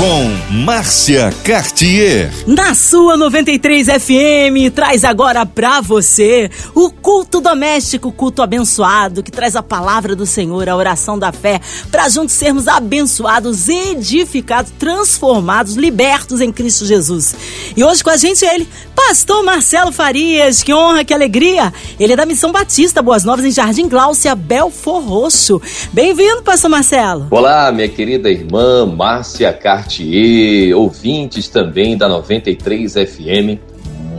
com 0.00 0.54
Márcia 0.64 1.30
Cartier. 1.44 2.32
Na 2.46 2.74
sua 2.74 3.18
93 3.18 3.86
FM, 3.86 4.72
traz 4.74 5.04
agora 5.04 5.44
pra 5.44 5.82
você 5.82 6.50
o 6.74 6.90
culto 6.90 7.38
doméstico, 7.38 8.10
culto 8.10 8.40
abençoado, 8.40 9.22
que 9.22 9.30
traz 9.30 9.54
a 9.54 9.62
palavra 9.62 10.16
do 10.16 10.24
Senhor, 10.24 10.66
a 10.70 10.74
oração 10.74 11.18
da 11.18 11.32
fé, 11.32 11.60
para 11.90 12.08
juntos 12.08 12.34
sermos 12.34 12.66
abençoados, 12.66 13.68
edificados, 13.68 14.72
transformados, 14.78 15.74
libertos 15.74 16.40
em 16.40 16.50
Cristo 16.50 16.86
Jesus. 16.86 17.36
E 17.76 17.84
hoje 17.84 18.02
com 18.02 18.08
a 18.08 18.16
gente 18.16 18.42
ele, 18.42 18.66
Pastor 18.96 19.44
Marcelo 19.44 19.92
Farias, 19.92 20.62
que 20.62 20.72
honra, 20.72 21.04
que 21.04 21.12
alegria. 21.12 21.74
Ele 21.98 22.14
é 22.14 22.16
da 22.16 22.24
Missão 22.24 22.50
Batista 22.50 23.02
Boas 23.02 23.22
Novas 23.22 23.44
em 23.44 23.50
Jardim 23.50 23.86
Gláucia, 23.86 24.34
Belfor 24.34 25.04
Roxo. 25.04 25.60
Bem-vindo, 25.92 26.42
Pastor 26.42 26.70
Marcelo. 26.70 27.26
Olá, 27.30 27.70
minha 27.70 27.88
querida 27.88 28.30
irmã 28.30 28.86
Márcia 28.86 29.52
Cartier 29.52 29.89
Cartier, 29.90 30.72
ouvintes 30.76 31.48
também 31.48 31.96
da 31.96 32.08
93 32.08 32.94
FM. 32.94 33.58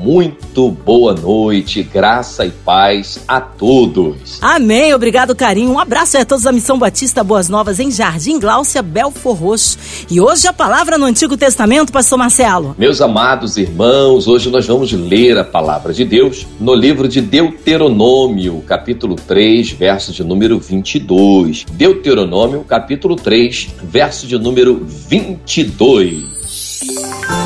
Muito 0.02 0.72
boa 0.72 1.14
noite, 1.14 1.84
graça 1.84 2.44
e 2.44 2.50
paz 2.50 3.20
a 3.28 3.40
todos. 3.40 4.40
Amém, 4.42 4.96
obrigado, 4.96 5.36
carinho. 5.36 5.70
Um 5.70 5.78
abraço 5.78 6.18
a 6.18 6.26
todos 6.26 6.44
da 6.44 6.52
Missão 6.52 6.80
Batista 6.80 7.24
Boas 7.24 7.48
Novas 7.48 7.80
em 7.80 7.92
Jardim 7.92 8.40
Gláucia, 8.40 8.82
Belfor 8.82 9.36
Roxo. 9.36 9.78
E 10.10 10.20
hoje 10.20 10.48
a 10.48 10.54
palavra 10.54 10.98
no 10.98 11.06
Antigo 11.06 11.38
Testamento, 11.38 11.92
pastor 11.94 12.18
Marcelo. 12.18 12.76
Meus 12.80 13.00
amados 13.00 13.58
irmãos, 13.58 14.28
hoje 14.28 14.50
nós 14.50 14.66
vamos 14.66 14.92
ler 14.92 15.38
a 15.38 15.44
palavra 15.44 15.94
de 15.94 16.04
Deus 16.04 16.48
no 16.60 16.74
livro 16.74 17.08
de 17.08 17.22
Deuteronômio, 17.22 18.60
capítulo 18.66 19.16
3, 19.16 19.70
verso 19.74 20.12
de 20.12 20.24
número 20.24 20.58
22. 20.60 21.66
Deuteronômio, 21.74 22.64
capítulo 22.64 23.16
3, 23.16 23.70
verso 23.84 24.26
de 24.26 24.40
número 24.40 24.84
22. 24.84 26.82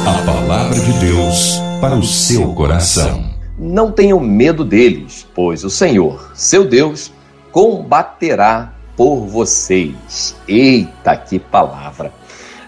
A 0.05 0.13
palavra 0.25 0.79
de 0.79 0.93
Deus 0.99 1.64
para 1.81 1.95
o 1.95 2.03
seu 2.03 2.53
coração. 2.53 3.29
Não 3.57 3.91
tenham 3.91 4.19
medo 4.19 4.63
deles, 4.63 5.27
pois 5.33 5.63
o 5.63 5.69
Senhor, 5.69 6.31
seu 6.33 6.65
Deus, 6.65 7.11
combaterá 7.51 8.73
por 8.95 9.25
vocês. 9.25 10.35
Eita, 10.47 11.15
que 11.15 11.39
palavra! 11.39 12.13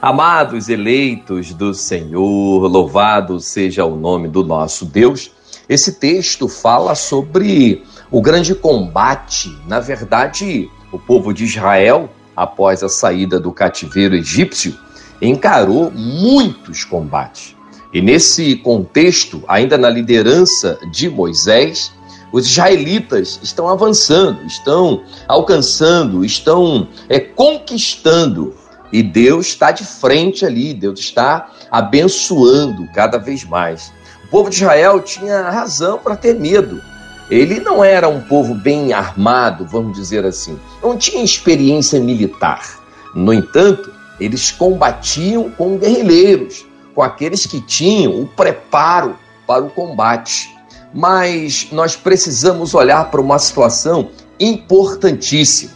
Amados 0.01 0.69
eleitos 0.69 1.53
do 1.53 1.73
Senhor, 1.73 2.67
louvado 2.67 3.39
seja 3.39 3.83
o 3.85 3.95
nome 3.95 4.27
do 4.27 4.43
nosso 4.43 4.85
Deus. 4.85 5.31
Esse 5.67 5.93
texto 5.93 6.47
fala 6.47 6.95
sobre 6.95 7.83
o 8.11 8.21
grande 8.21 8.53
combate. 8.53 9.49
Na 9.67 9.79
verdade, 9.79 10.69
o 10.91 10.99
povo 10.99 11.33
de 11.33 11.43
Israel, 11.43 12.09
após 12.35 12.83
a 12.83 12.89
saída 12.89 13.39
do 13.39 13.51
cativeiro 13.51 14.15
egípcio, 14.15 14.77
encarou 15.21 15.91
muitos 15.91 16.83
combates. 16.83 17.56
E 17.93 18.01
nesse 18.01 18.55
contexto, 18.57 19.43
ainda 19.47 19.77
na 19.77 19.89
liderança 19.89 20.77
de 20.91 21.09
Moisés, 21.09 21.91
os 22.31 22.45
israelitas 22.45 23.39
estão 23.41 23.69
avançando, 23.69 24.45
estão 24.45 25.03
alcançando, 25.27 26.25
estão 26.25 26.87
é, 27.07 27.19
conquistando. 27.19 28.53
E 28.91 29.01
Deus 29.03 29.47
está 29.47 29.71
de 29.71 29.85
frente 29.85 30.45
ali, 30.45 30.73
Deus 30.73 30.99
está 30.99 31.49
abençoando 31.71 32.87
cada 32.93 33.17
vez 33.17 33.43
mais. 33.43 33.91
O 34.25 34.27
povo 34.29 34.49
de 34.49 34.57
Israel 34.57 35.01
tinha 35.01 35.49
razão 35.49 35.97
para 35.97 36.15
ter 36.15 36.37
medo. 36.37 36.81
Ele 37.29 37.59
não 37.59 37.83
era 37.83 38.07
um 38.07 38.21
povo 38.21 38.53
bem 38.53 38.93
armado, 38.93 39.65
vamos 39.65 39.97
dizer 39.97 40.25
assim. 40.25 40.57
Não 40.81 40.97
tinha 40.97 41.23
experiência 41.23 41.99
militar. 41.99 42.79
No 43.13 43.33
entanto, 43.33 43.91
eles 44.19 44.51
combatiam 44.51 45.49
com 45.51 45.77
guerrilheiros, 45.77 46.65
com 46.97 47.03
aqueles 47.03 47.45
que 47.45 47.61
tinham 47.61 48.19
o 48.19 48.25
preparo 48.25 49.19
para 49.45 49.63
o 49.63 49.69
combate. 49.69 50.57
Mas 50.91 51.67
nós 51.71 51.95
precisamos 51.95 52.73
olhar 52.73 53.11
para 53.11 53.21
uma 53.21 53.37
situação 53.37 54.09
importantíssima. 54.39 55.73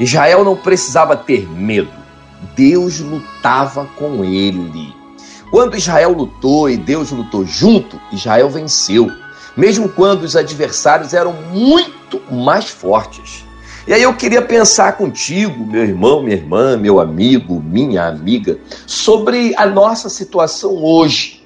Israel 0.00 0.42
não 0.42 0.56
precisava 0.56 1.14
ter 1.14 1.46
medo. 1.46 1.92
Deus 2.56 3.00
lutava 3.00 3.84
com 3.98 4.24
ele. 4.24 4.94
Quando 5.50 5.76
Israel 5.76 6.12
lutou 6.14 6.70
e 6.70 6.78
Deus 6.78 7.10
lutou 7.10 7.44
junto, 7.44 8.00
Israel 8.10 8.48
venceu, 8.48 9.12
mesmo 9.54 9.90
quando 9.90 10.22
os 10.22 10.36
adversários 10.36 11.12
eram 11.12 11.34
muito 11.52 12.18
mais 12.32 12.70
fortes. 12.70 13.44
E 13.86 13.92
aí 13.92 14.02
eu 14.02 14.14
queria 14.14 14.40
pensar 14.40 14.96
contigo, 14.96 15.66
meu 15.66 15.82
irmão, 15.82 16.22
minha 16.22 16.36
irmã, 16.36 16.76
meu 16.76 17.00
amigo, 17.00 17.60
minha 17.60 18.06
amiga, 18.06 18.58
sobre 18.86 19.54
a 19.56 19.66
nossa 19.66 20.08
situação 20.08 20.76
hoje. 20.84 21.42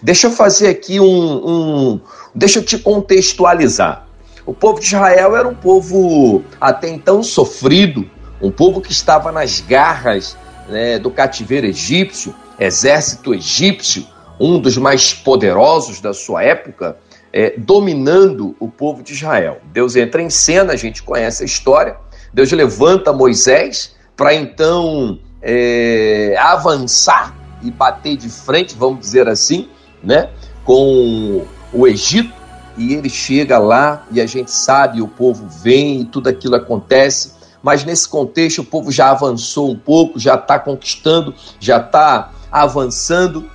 Deixa 0.00 0.28
eu 0.28 0.30
fazer 0.30 0.68
aqui 0.68 1.00
um, 1.00 1.04
um 1.04 2.00
deixa 2.32 2.60
eu 2.60 2.64
te 2.64 2.78
contextualizar. 2.78 4.06
O 4.46 4.54
povo 4.54 4.78
de 4.78 4.86
Israel 4.86 5.34
era 5.34 5.48
um 5.48 5.54
povo 5.54 6.44
até 6.60 6.88
então 6.88 7.20
sofrido, 7.20 8.08
um 8.40 8.50
povo 8.50 8.80
que 8.80 8.92
estava 8.92 9.32
nas 9.32 9.60
garras 9.60 10.36
né, 10.68 11.00
do 11.00 11.10
cativeiro 11.10 11.66
egípcio, 11.66 12.32
exército 12.60 13.34
egípcio, 13.34 14.06
um 14.38 14.58
dos 14.58 14.76
mais 14.76 15.12
poderosos 15.12 16.00
da 16.00 16.14
sua 16.14 16.44
época, 16.44 16.96
é, 17.32 17.54
dominando 17.56 18.54
o 18.60 18.68
povo 18.68 19.02
de 19.02 19.14
Israel. 19.14 19.60
Deus 19.72 19.96
entra 19.96 20.20
em 20.20 20.28
cena, 20.28 20.74
a 20.74 20.76
gente 20.76 21.02
conhece 21.02 21.42
a 21.42 21.46
história. 21.46 21.96
Deus 22.32 22.52
levanta 22.52 23.12
Moisés 23.12 23.94
para 24.16 24.34
então 24.34 25.18
é, 25.40 26.36
avançar 26.38 27.34
e 27.62 27.70
bater 27.70 28.16
de 28.16 28.28
frente, 28.28 28.74
vamos 28.76 29.00
dizer 29.00 29.28
assim, 29.28 29.68
né, 30.02 30.30
com 30.64 31.44
o 31.72 31.86
Egito. 31.86 32.42
E 32.76 32.94
ele 32.94 33.10
chega 33.10 33.58
lá 33.58 34.06
e 34.10 34.20
a 34.20 34.26
gente 34.26 34.50
sabe, 34.50 35.02
o 35.02 35.08
povo 35.08 35.46
vem 35.62 36.00
e 36.00 36.04
tudo 36.04 36.28
aquilo 36.28 36.56
acontece. 36.56 37.32
Mas 37.62 37.84
nesse 37.84 38.08
contexto, 38.08 38.60
o 38.60 38.64
povo 38.64 38.90
já 38.90 39.10
avançou 39.10 39.70
um 39.70 39.76
pouco, 39.76 40.18
já 40.18 40.34
está 40.34 40.58
conquistando, 40.58 41.34
já 41.60 41.76
está 41.76 42.32
avançando. 42.50 43.48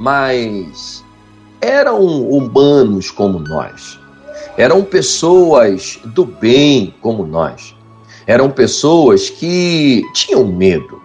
Mas 0.00 1.04
eram 1.66 2.00
humanos 2.00 3.10
como 3.10 3.40
nós, 3.40 3.98
eram 4.56 4.84
pessoas 4.84 5.98
do 6.04 6.24
bem 6.24 6.94
como 7.00 7.26
nós, 7.26 7.74
eram 8.24 8.48
pessoas 8.50 9.28
que 9.28 10.04
tinham 10.14 10.46
medo. 10.46 11.02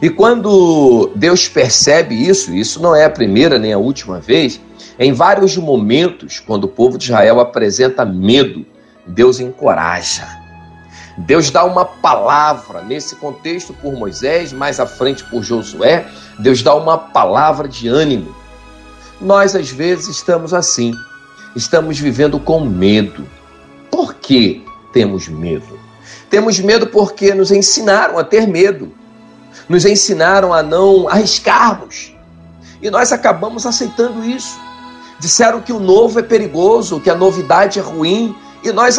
E 0.00 0.08
quando 0.08 1.10
Deus 1.16 1.48
percebe 1.48 2.14
isso, 2.14 2.54
isso 2.54 2.80
não 2.80 2.94
é 2.94 3.04
a 3.04 3.10
primeira 3.10 3.58
nem 3.58 3.72
a 3.72 3.78
última 3.78 4.20
vez, 4.20 4.60
em 4.96 5.12
vários 5.12 5.56
momentos, 5.56 6.38
quando 6.38 6.64
o 6.64 6.68
povo 6.68 6.96
de 6.96 7.06
Israel 7.06 7.40
apresenta 7.40 8.04
medo, 8.04 8.64
Deus 9.04 9.40
encoraja. 9.40 10.26
Deus 11.18 11.50
dá 11.50 11.64
uma 11.64 11.84
palavra 11.84 12.80
nesse 12.82 13.16
contexto 13.16 13.72
por 13.74 13.92
Moisés, 13.92 14.52
mais 14.52 14.78
à 14.78 14.86
frente 14.86 15.24
por 15.24 15.42
Josué. 15.42 16.06
Deus 16.38 16.62
dá 16.62 16.74
uma 16.74 16.96
palavra 16.96 17.68
de 17.68 17.88
ânimo 17.88 18.43
nós, 19.20 19.54
às 19.54 19.70
vezes, 19.70 20.08
estamos 20.08 20.52
assim. 20.52 20.92
Estamos 21.54 21.98
vivendo 21.98 22.38
com 22.38 22.64
medo. 22.64 23.26
Por 23.90 24.14
que 24.14 24.64
temos 24.92 25.28
medo? 25.28 25.78
Temos 26.28 26.58
medo 26.58 26.88
porque 26.88 27.32
nos 27.32 27.50
ensinaram 27.50 28.18
a 28.18 28.24
ter 28.24 28.46
medo. 28.46 28.92
Nos 29.68 29.84
ensinaram 29.84 30.52
a 30.52 30.62
não 30.62 31.08
arriscarmos. 31.08 32.14
E 32.82 32.90
nós 32.90 33.12
acabamos 33.12 33.64
aceitando 33.66 34.24
isso. 34.24 34.58
Disseram 35.18 35.60
que 35.60 35.72
o 35.72 35.78
novo 35.78 36.18
é 36.18 36.22
perigoso, 36.22 37.00
que 37.00 37.08
a 37.08 37.14
novidade 37.14 37.78
é 37.78 37.82
ruim, 37.82 38.34
e 38.62 38.72
nós 38.72 38.98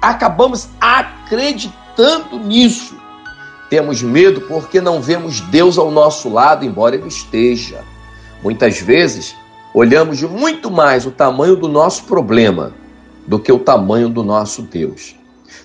acabamos 0.00 0.68
acreditando 0.80 2.38
nisso. 2.38 2.96
Temos 3.68 4.02
medo 4.02 4.42
porque 4.42 4.80
não 4.80 5.00
vemos 5.00 5.40
Deus 5.40 5.78
ao 5.78 5.90
nosso 5.90 6.28
lado, 6.28 6.64
embora 6.64 6.96
Ele 6.96 7.08
esteja. 7.08 7.84
Muitas 8.44 8.78
vezes 8.78 9.34
olhamos 9.72 10.20
muito 10.20 10.70
mais 10.70 11.06
o 11.06 11.10
tamanho 11.10 11.56
do 11.56 11.66
nosso 11.66 12.04
problema 12.04 12.74
do 13.26 13.38
que 13.38 13.50
o 13.50 13.58
tamanho 13.58 14.10
do 14.10 14.22
nosso 14.22 14.60
Deus. 14.60 15.16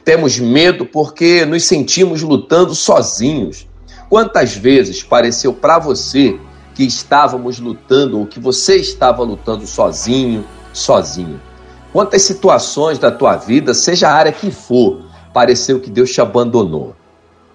Temos 0.05 0.39
medo 0.39 0.85
porque 0.85 1.43
nos 1.43 1.65
sentimos 1.65 2.21
lutando 2.21 2.73
sozinhos. 2.73 3.67
Quantas 4.09 4.55
vezes 4.55 5.03
pareceu 5.03 5.53
para 5.53 5.77
você 5.77 6.39
que 6.73 6.85
estávamos 6.85 7.59
lutando 7.59 8.17
ou 8.17 8.25
que 8.25 8.39
você 8.39 8.77
estava 8.77 9.23
lutando 9.23 9.67
sozinho, 9.67 10.45
sozinho? 10.71 11.41
Quantas 11.91 12.21
situações 12.21 12.97
da 12.97 13.11
tua 13.11 13.35
vida, 13.35 13.73
seja 13.73 14.07
a 14.07 14.13
área 14.13 14.31
que 14.31 14.51
for, 14.51 15.03
pareceu 15.33 15.81
que 15.81 15.89
Deus 15.89 16.13
te 16.13 16.21
abandonou? 16.21 16.95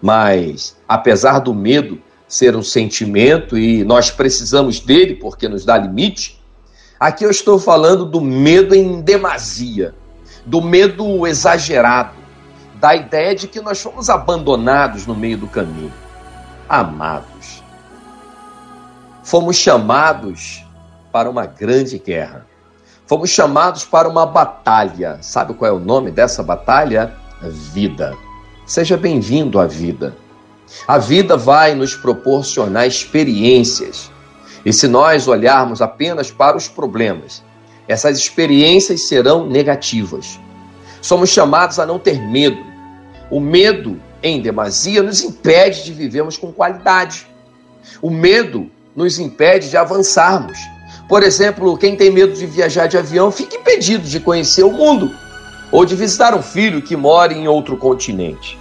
Mas, 0.03 0.77
apesar 0.87 1.39
do 1.39 1.55
medo 1.55 1.99
ser 2.29 2.57
um 2.57 2.63
sentimento 2.63 3.57
e 3.57 3.85
nós 3.85 4.11
precisamos 4.11 4.81
dele 4.81 5.15
porque 5.15 5.49
nos 5.49 5.65
dá 5.65 5.77
limite, 5.77 6.43
Aqui 6.99 7.25
eu 7.25 7.31
estou 7.31 7.59
falando 7.59 8.07
do 8.07 8.21
medo 8.21 8.75
em 8.75 9.01
demasia, 9.03 9.95
do 10.47 10.63
medo 10.63 11.27
exagerado, 11.27 12.15
da 12.77 12.95
ideia 12.95 13.35
de 13.35 13.49
que 13.49 13.61
nós 13.61 13.83
fomos 13.83 14.09
abandonados 14.09 15.07
no 15.07 15.15
meio 15.15 15.37
do 15.37 15.47
caminho. 15.47 15.93
Amados, 16.69 17.63
fomos 19.23 19.57
chamados 19.57 20.65
para 21.13 21.29
uma 21.29 21.45
grande 21.45 21.99
guerra. 21.99 22.47
Fomos 23.07 23.29
chamados 23.29 23.85
para 23.85 24.09
uma 24.09 24.25
batalha. 24.25 25.19
Sabe 25.21 25.53
qual 25.53 25.71
é 25.71 25.75
o 25.75 25.79
nome 25.79 26.11
dessa 26.11 26.43
batalha? 26.43 27.13
Vida. 27.73 28.17
Seja 28.65 28.97
bem-vindo 28.97 29.61
à 29.61 29.67
vida. 29.67 30.17
A 30.87 30.99
vida 30.99 31.37
vai 31.37 31.75
nos 31.75 31.95
proporcionar 31.95 32.87
experiências. 32.87 34.11
E 34.65 34.73
se 34.73 34.89
nós 34.89 35.29
olharmos 35.29 35.83
apenas 35.83 36.31
para 36.31 36.57
os 36.57 36.69
problemas, 36.69 37.43
essas 37.87 38.19
experiências 38.19 39.07
serão 39.09 39.47
negativas. 39.47 40.41
Somos 41.03 41.31
chamados 41.31 41.79
a 41.79 41.87
não 41.87 41.99
ter 41.99 42.21
medo. 42.21 42.59
O 43.31 43.41
medo, 43.41 44.01
em 44.23 44.41
demasia, 44.41 45.03
nos 45.03 45.23
impede 45.23 45.85
de 45.85 45.93
vivermos 45.93 46.37
com 46.37 46.53
qualidade. 46.53 47.27
O 48.01 48.11
medo 48.11 48.71
nos 48.97 49.19
impede 49.19 49.69
de 49.69 49.77
avançarmos. 49.77 50.59
Por 51.09 51.23
exemplo, 51.23 51.77
quem 51.77 51.97
tem 51.97 52.11
medo 52.11 52.33
de 52.33 52.47
viajar 52.47 52.87
de 52.87 52.97
avião 52.97 53.31
fica 53.31 53.57
impedido 53.57 54.09
de 54.09 54.19
conhecer 54.21 54.63
o 54.63 54.73
mundo 54.73 55.15
ou 55.71 55.85
de 55.85 55.95
visitar 55.95 56.35
um 56.35 56.43
filho 56.43 56.81
que 56.81 56.97
mora 56.97 57.35
em 57.35 57.47
outro 57.47 57.77
continente. 57.77 58.59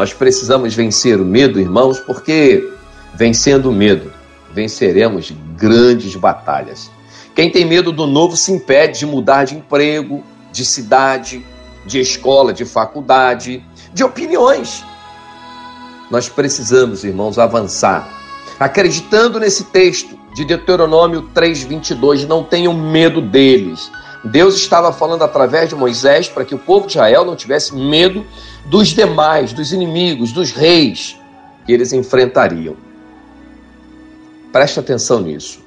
Nós 0.00 0.14
precisamos 0.14 0.74
vencer 0.74 1.20
o 1.20 1.26
medo, 1.26 1.60
irmãos, 1.60 2.00
porque 2.00 2.66
vencendo 3.14 3.68
o 3.68 3.72
medo, 3.72 4.10
venceremos 4.50 5.30
grandes 5.54 6.16
batalhas. 6.16 6.90
Quem 7.34 7.50
tem 7.50 7.66
medo 7.66 7.92
do 7.92 8.06
novo 8.06 8.34
se 8.34 8.50
impede 8.50 9.00
de 9.00 9.04
mudar 9.04 9.44
de 9.44 9.56
emprego, 9.56 10.24
de 10.50 10.64
cidade, 10.64 11.44
de 11.84 12.00
escola, 12.00 12.50
de 12.50 12.64
faculdade, 12.64 13.62
de 13.92 14.02
opiniões. 14.02 14.82
Nós 16.10 16.30
precisamos, 16.30 17.04
irmãos, 17.04 17.38
avançar, 17.38 18.08
acreditando 18.58 19.38
nesse 19.38 19.64
texto 19.64 20.18
de 20.34 20.46
Deuteronômio 20.46 21.28
3:22, 21.34 22.26
não 22.26 22.42
tenham 22.42 22.72
medo 22.72 23.20
deles. 23.20 23.92
Deus 24.22 24.56
estava 24.56 24.92
falando 24.92 25.22
através 25.22 25.68
de 25.68 25.74
Moisés 25.74 26.28
para 26.28 26.44
que 26.44 26.54
o 26.54 26.58
povo 26.58 26.86
de 26.86 26.92
Israel 26.92 27.24
não 27.24 27.34
tivesse 27.34 27.74
medo 27.74 28.26
dos 28.66 28.88
demais, 28.88 29.52
dos 29.52 29.72
inimigos, 29.72 30.32
dos 30.32 30.52
reis 30.52 31.16
que 31.64 31.72
eles 31.72 31.92
enfrentariam. 31.92 32.76
Preste 34.52 34.80
atenção 34.80 35.20
nisso. 35.20 35.60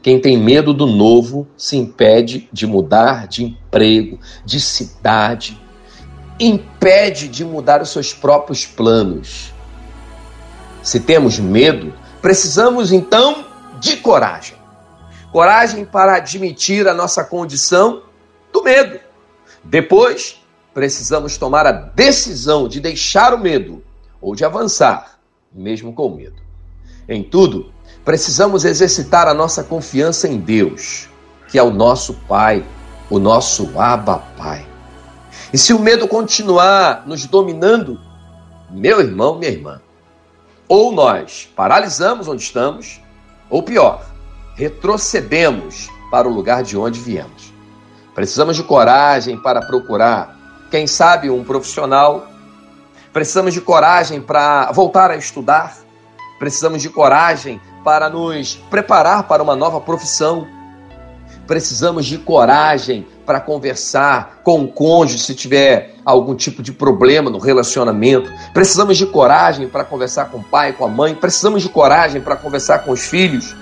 Quem 0.00 0.20
tem 0.20 0.38
medo 0.38 0.72
do 0.72 0.86
novo 0.86 1.46
se 1.56 1.76
impede 1.76 2.48
de 2.52 2.66
mudar 2.66 3.26
de 3.26 3.44
emprego, 3.44 4.18
de 4.44 4.60
cidade, 4.60 5.60
impede 6.38 7.28
de 7.28 7.44
mudar 7.44 7.82
os 7.82 7.90
seus 7.90 8.14
próprios 8.14 8.64
planos. 8.64 9.52
Se 10.82 11.00
temos 11.00 11.38
medo, 11.38 11.92
precisamos 12.22 12.92
então 12.92 13.44
de 13.80 13.96
coragem. 13.96 14.57
Coragem 15.32 15.84
para 15.84 16.16
admitir 16.16 16.88
a 16.88 16.94
nossa 16.94 17.22
condição 17.22 18.02
do 18.52 18.62
medo. 18.62 18.98
Depois, 19.62 20.42
precisamos 20.72 21.36
tomar 21.36 21.66
a 21.66 21.72
decisão 21.72 22.68
de 22.68 22.80
deixar 22.80 23.34
o 23.34 23.38
medo 23.38 23.82
ou 24.20 24.34
de 24.34 24.44
avançar, 24.44 25.18
mesmo 25.52 25.92
com 25.92 26.08
medo. 26.08 26.40
Em 27.08 27.22
tudo, 27.22 27.72
precisamos 28.04 28.64
exercitar 28.64 29.28
a 29.28 29.34
nossa 29.34 29.62
confiança 29.62 30.28
em 30.28 30.38
Deus, 30.38 31.08
que 31.48 31.58
é 31.58 31.62
o 31.62 31.70
nosso 31.70 32.14
Pai, 32.26 32.64
o 33.10 33.18
nosso 33.18 33.78
Abba 33.78 34.18
Pai. 34.36 34.66
E 35.52 35.58
se 35.58 35.72
o 35.72 35.78
medo 35.78 36.06
continuar 36.06 37.06
nos 37.06 37.26
dominando, 37.26 38.00
meu 38.70 39.00
irmão, 39.00 39.38
minha 39.38 39.50
irmã, 39.50 39.80
ou 40.68 40.92
nós 40.92 41.48
paralisamos 41.56 42.28
onde 42.28 42.42
estamos, 42.42 43.00
ou 43.48 43.62
pior, 43.62 44.04
retrocedemos 44.58 45.88
para 46.10 46.26
o 46.26 46.32
lugar 46.32 46.64
de 46.64 46.76
onde 46.76 46.98
viemos. 46.98 47.54
Precisamos 48.12 48.56
de 48.56 48.64
coragem 48.64 49.38
para 49.38 49.62
procurar, 49.62 50.36
quem 50.68 50.84
sabe, 50.84 51.30
um 51.30 51.44
profissional. 51.44 52.26
Precisamos 53.12 53.54
de 53.54 53.60
coragem 53.60 54.20
para 54.20 54.72
voltar 54.72 55.12
a 55.12 55.16
estudar. 55.16 55.76
Precisamos 56.40 56.82
de 56.82 56.88
coragem 56.88 57.60
para 57.84 58.10
nos 58.10 58.56
preparar 58.68 59.28
para 59.28 59.44
uma 59.44 59.54
nova 59.54 59.80
profissão. 59.80 60.44
Precisamos 61.46 62.04
de 62.04 62.18
coragem 62.18 63.06
para 63.24 63.40
conversar 63.40 64.40
com 64.42 64.64
o 64.64 64.68
cônjuge 64.68 65.22
se 65.22 65.36
tiver 65.36 65.94
algum 66.04 66.34
tipo 66.34 66.64
de 66.64 66.72
problema 66.72 67.30
no 67.30 67.38
relacionamento. 67.38 68.28
Precisamos 68.52 68.98
de 68.98 69.06
coragem 69.06 69.68
para 69.68 69.84
conversar 69.84 70.30
com 70.30 70.38
o 70.38 70.44
pai, 70.44 70.72
com 70.72 70.84
a 70.84 70.88
mãe. 70.88 71.14
Precisamos 71.14 71.62
de 71.62 71.68
coragem 71.68 72.20
para 72.20 72.34
conversar 72.34 72.80
com 72.80 72.90
os 72.90 73.06
filhos 73.06 73.54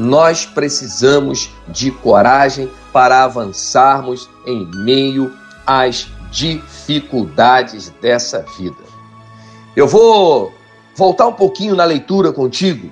nós 0.00 0.46
precisamos 0.46 1.50
de 1.68 1.90
coragem 1.90 2.70
para 2.90 3.22
avançarmos 3.22 4.30
em 4.46 4.64
meio 4.76 5.30
às 5.66 6.08
dificuldades 6.30 7.92
dessa 8.00 8.42
vida. 8.56 8.78
Eu 9.76 9.86
vou 9.86 10.54
voltar 10.96 11.26
um 11.26 11.34
pouquinho 11.34 11.76
na 11.76 11.84
leitura 11.84 12.32
contigo. 12.32 12.90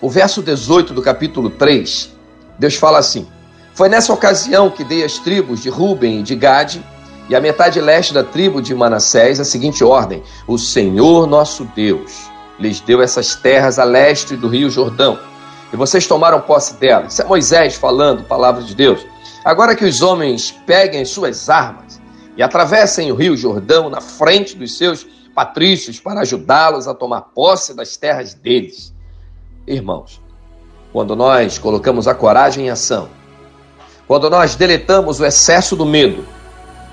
O 0.00 0.08
verso 0.08 0.40
18 0.40 0.94
do 0.94 1.02
capítulo 1.02 1.50
3, 1.50 2.14
Deus 2.56 2.76
fala 2.76 2.98
assim: 3.00 3.26
Foi 3.74 3.88
nessa 3.88 4.12
ocasião 4.12 4.70
que 4.70 4.84
dei 4.84 5.02
as 5.02 5.18
tribos 5.18 5.60
de 5.60 5.68
Ruben 5.68 6.20
e 6.20 6.22
de 6.22 6.36
Gade 6.36 6.84
e 7.28 7.34
a 7.34 7.40
metade 7.40 7.80
leste 7.80 8.14
da 8.14 8.22
tribo 8.22 8.62
de 8.62 8.72
Manassés 8.76 9.40
a 9.40 9.44
seguinte 9.44 9.82
ordem: 9.82 10.22
O 10.46 10.56
Senhor 10.56 11.26
nosso 11.26 11.64
Deus 11.74 12.30
lhes 12.60 12.78
deu 12.78 13.02
essas 13.02 13.34
terras 13.34 13.76
a 13.76 13.82
leste 13.82 14.36
do 14.36 14.46
rio 14.46 14.70
Jordão 14.70 15.33
e 15.74 15.76
vocês 15.76 16.06
tomaram 16.06 16.40
posse 16.40 16.74
dela. 16.74 17.06
Isso 17.06 17.20
é 17.20 17.24
Moisés 17.24 17.74
falando, 17.74 18.22
palavra 18.22 18.62
de 18.62 18.76
Deus. 18.76 19.04
Agora 19.44 19.74
que 19.74 19.84
os 19.84 20.02
homens 20.02 20.52
peguem 20.64 21.02
as 21.02 21.10
suas 21.10 21.50
armas 21.50 22.00
e 22.36 22.44
atravessem 22.44 23.10
o 23.10 23.16
rio 23.16 23.36
Jordão 23.36 23.90
na 23.90 24.00
frente 24.00 24.56
dos 24.56 24.78
seus 24.78 25.04
patrícios 25.34 25.98
para 25.98 26.20
ajudá-los 26.20 26.86
a 26.86 26.94
tomar 26.94 27.22
posse 27.22 27.74
das 27.74 27.96
terras 27.96 28.34
deles. 28.34 28.94
Irmãos, 29.66 30.22
quando 30.92 31.16
nós 31.16 31.58
colocamos 31.58 32.06
a 32.06 32.14
coragem 32.14 32.66
em 32.66 32.70
ação, 32.70 33.08
quando 34.06 34.30
nós 34.30 34.54
deletamos 34.54 35.18
o 35.18 35.26
excesso 35.26 35.74
do 35.74 35.84
medo, 35.84 36.24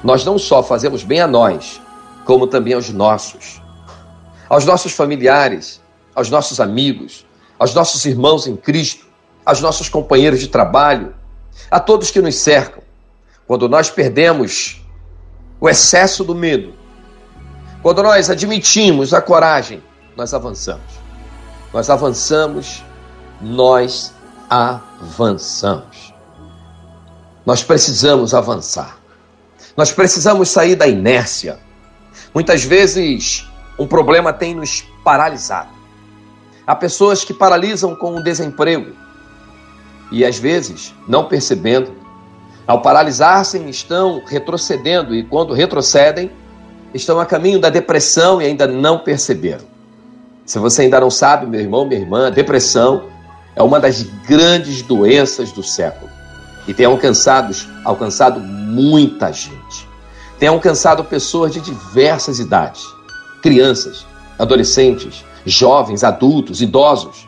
nós 0.03 0.25
não 0.25 0.39
só 0.39 0.63
fazemos 0.63 1.03
bem 1.03 1.21
a 1.21 1.27
nós, 1.27 1.79
como 2.25 2.47
também 2.47 2.73
aos 2.73 2.89
nossos, 2.89 3.61
aos 4.49 4.65
nossos 4.65 4.91
familiares, 4.91 5.79
aos 6.15 6.31
nossos 6.31 6.59
amigos, 6.59 7.27
aos 7.61 7.75
nossos 7.75 8.03
irmãos 8.05 8.47
em 8.47 8.55
Cristo, 8.55 9.05
aos 9.45 9.61
nossos 9.61 9.87
companheiros 9.87 10.39
de 10.39 10.47
trabalho, 10.47 11.13
a 11.69 11.79
todos 11.79 12.09
que 12.09 12.19
nos 12.19 12.33
cercam. 12.37 12.81
Quando 13.45 13.69
nós 13.69 13.87
perdemos 13.87 14.83
o 15.59 15.69
excesso 15.69 16.23
do 16.23 16.33
medo, 16.33 16.73
quando 17.83 18.01
nós 18.01 18.31
admitimos 18.31 19.13
a 19.13 19.21
coragem, 19.21 19.79
nós 20.17 20.33
avançamos. 20.33 20.91
Nós 21.71 21.87
avançamos, 21.91 22.83
nós 23.39 24.11
avançamos. 24.49 26.15
Nós 27.45 27.63
precisamos 27.63 28.33
avançar. 28.33 28.97
Nós 29.77 29.91
precisamos 29.91 30.49
sair 30.49 30.75
da 30.75 30.87
inércia. 30.87 31.59
Muitas 32.33 32.63
vezes, 32.63 33.47
um 33.77 33.85
problema 33.85 34.33
tem 34.33 34.55
nos 34.55 34.81
paralisado. 35.03 35.80
Há 36.71 36.75
pessoas 36.77 37.25
que 37.25 37.33
paralisam 37.33 37.93
com 37.93 38.15
o 38.15 38.23
desemprego. 38.23 38.93
E, 40.09 40.23
às 40.23 40.39
vezes, 40.39 40.95
não 41.05 41.25
percebendo, 41.25 41.91
ao 42.65 42.81
paralisar-se, 42.81 43.57
estão 43.69 44.21
retrocedendo. 44.25 45.13
E, 45.13 45.21
quando 45.21 45.53
retrocedem, 45.53 46.31
estão 46.93 47.19
a 47.19 47.25
caminho 47.25 47.59
da 47.59 47.69
depressão 47.69 48.41
e 48.41 48.45
ainda 48.45 48.65
não 48.67 48.99
perceberam. 48.99 49.65
Se 50.45 50.59
você 50.59 50.83
ainda 50.83 51.01
não 51.01 51.11
sabe, 51.11 51.45
meu 51.45 51.59
irmão, 51.59 51.83
minha 51.83 51.99
irmã, 51.99 52.31
depressão 52.31 53.03
é 53.53 53.61
uma 53.61 53.77
das 53.77 54.03
grandes 54.25 54.81
doenças 54.81 55.51
do 55.51 55.61
século. 55.61 56.09
E 56.69 56.73
tem 56.73 56.85
alcançado, 56.85 57.53
alcançado 57.83 58.39
muita 58.39 59.33
gente. 59.33 59.89
Tem 60.39 60.47
alcançado 60.47 61.03
pessoas 61.03 61.51
de 61.51 61.59
diversas 61.59 62.39
idades, 62.39 62.81
crianças, 63.41 64.05
adolescentes, 64.39 65.25
jovens, 65.45 66.03
adultos, 66.03 66.61
idosos. 66.61 67.27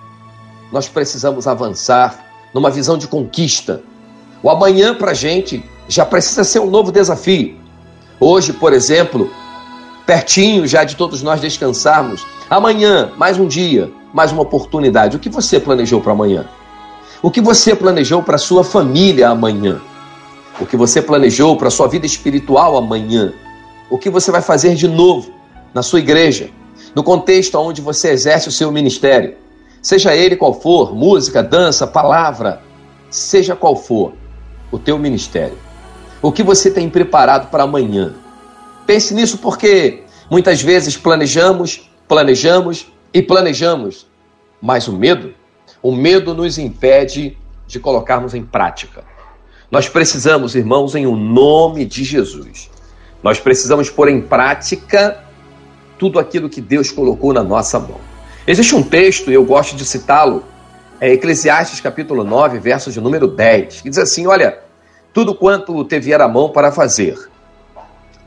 Nós 0.72 0.88
precisamos 0.88 1.48
avançar 1.48 2.26
numa 2.54 2.70
visão 2.70 2.98
de 2.98 3.08
conquista. 3.08 3.82
O 4.42 4.50
amanhã 4.50 4.94
para 4.96 5.12
a 5.12 5.16
gente 5.16 5.64
já 5.88 6.06
precisa 6.06 6.44
ser 6.44 6.60
um 6.60 6.70
novo 6.70 6.92
desafio. 6.92 7.58
Hoje, 8.20 8.54
por 8.54 8.74
exemplo, 8.74 9.32
pertinho 10.06 10.68
já 10.68 10.84
de 10.84 10.96
todos 10.96 11.22
nós 11.22 11.42
descansarmos. 11.42 12.26
Amanhã, 12.50 13.12
mais 13.18 13.38
um 13.40 13.48
dia, 13.48 13.92
mais 14.14 14.32
uma 14.32 14.42
oportunidade. 14.42 15.18
O 15.18 15.20
que 15.20 15.30
você 15.30 15.60
planejou 15.60 16.02
para 16.02 16.12
amanhã? 16.12 16.46
O 17.22 17.32
que 17.32 17.42
você 17.42 17.76
planejou 17.76 18.22
para 18.22 18.38
sua 18.38 18.64
família 18.64 19.30
amanhã? 19.30 19.82
O 20.60 20.66
que 20.66 20.78
você 20.78 21.02
planejou 21.02 21.56
para 21.58 21.70
sua 21.70 21.88
vida 21.88 22.06
espiritual 22.06 22.78
amanhã? 22.78 23.34
O 23.90 23.98
que 23.98 24.10
você 24.10 24.32
vai 24.32 24.42
fazer 24.42 24.76
de 24.76 24.88
novo 24.88 25.32
na 25.74 25.82
sua 25.82 26.00
igreja, 26.00 26.50
no 26.96 27.04
contexto 27.04 27.58
onde 27.58 27.82
você 27.82 28.10
exerce 28.10 28.48
o 28.48 28.52
seu 28.52 28.72
ministério? 28.72 29.36
Seja 29.82 30.16
ele 30.16 30.36
qual 30.36 30.54
for, 30.54 30.96
música, 30.96 31.44
dança, 31.44 31.86
palavra, 31.86 32.62
seja 33.10 33.56
qual 33.56 33.76
for 33.76 34.14
o 34.72 34.80
teu 34.80 34.98
ministério. 34.98 35.58
O 36.22 36.32
que 36.32 36.42
você 36.42 36.72
tem 36.72 36.90
preparado 36.90 37.50
para 37.50 37.64
amanhã? 37.64 38.14
Pense 38.86 39.14
nisso 39.14 39.38
porque 39.40 40.04
muitas 40.30 40.62
vezes 40.62 40.96
planejamos, 40.96 41.90
planejamos 42.08 42.88
e 43.14 43.22
planejamos, 43.22 44.08
mas 44.62 44.88
o 44.88 44.94
medo, 44.94 45.34
o 45.82 45.92
medo 45.92 46.34
nos 46.34 46.58
impede 46.58 47.38
de 47.68 47.80
colocarmos 47.80 48.34
em 48.34 48.44
prática. 48.44 49.04
Nós 49.70 49.90
precisamos, 49.90 50.56
irmãos, 50.56 50.96
em 50.96 51.06
o 51.06 51.12
um 51.12 51.16
nome 51.16 51.86
de 51.86 52.04
Jesus, 52.04 52.70
nós 53.22 53.40
precisamos 53.40 53.90
pôr 53.90 54.10
em 54.10 54.22
prática 54.22 55.23
tudo 56.04 56.20
aquilo 56.20 56.50
que 56.50 56.60
Deus 56.60 56.92
colocou 56.92 57.32
na 57.32 57.42
nossa 57.42 57.80
mão. 57.80 57.96
Existe 58.46 58.76
um 58.76 58.84
texto, 58.84 59.32
e 59.32 59.36
eu 59.36 59.46
gosto 59.46 59.74
de 59.74 59.86
citá-lo, 59.86 60.44
é 61.00 61.14
Eclesiastes 61.14 61.80
capítulo 61.80 62.26
9, 62.26 62.60
verso 62.60 62.92
de 62.92 63.00
número 63.00 63.26
10, 63.26 63.80
que 63.80 63.90
diz 63.90 63.98
assim: 63.98 64.28
Olha, 64.28 64.60
tudo 65.14 65.34
quanto 65.34 65.82
te 65.86 65.98
vier 66.02 66.20
a 66.20 66.28
mão 66.28 66.50
para 66.50 66.74
fazer, 66.74 67.18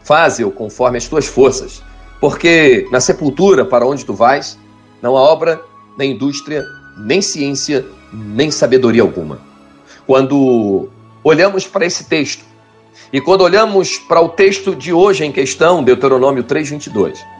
faze-o 0.02 0.50
conforme 0.50 0.96
as 0.96 1.06
tuas 1.06 1.26
forças, 1.26 1.82
porque 2.18 2.88
na 2.90 2.98
sepultura 2.98 3.62
para 3.62 3.86
onde 3.86 4.06
tu 4.06 4.14
vais, 4.14 4.58
não 5.02 5.14
há 5.14 5.20
obra, 5.20 5.60
nem 5.98 6.12
indústria, 6.12 6.64
nem 6.96 7.20
ciência, 7.20 7.84
nem 8.10 8.50
sabedoria 8.50 9.02
alguma. 9.02 9.38
Quando 10.06 10.88
olhamos 11.22 11.66
para 11.66 11.84
esse 11.84 12.04
texto, 12.04 12.42
e 13.12 13.20
quando 13.20 13.42
olhamos 13.42 13.98
para 13.98 14.22
o 14.22 14.30
texto 14.30 14.74
de 14.74 14.94
hoje 14.94 15.26
em 15.26 15.30
questão, 15.30 15.84
Deuteronômio 15.84 16.42
3:22, 16.42 17.35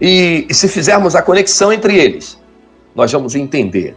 e, 0.00 0.46
se 0.50 0.68
fizermos 0.68 1.16
a 1.16 1.22
conexão 1.22 1.72
entre 1.72 1.96
eles, 1.96 2.38
nós 2.94 3.10
vamos 3.10 3.34
entender 3.34 3.96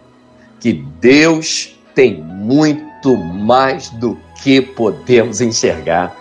que 0.59 0.73
Deus 0.99 1.75
tem 1.93 2.21
muito 2.21 3.15
mais 3.17 3.89
do 3.89 4.17
que 4.43 4.61
podemos 4.61 5.41
enxergar. 5.41 6.15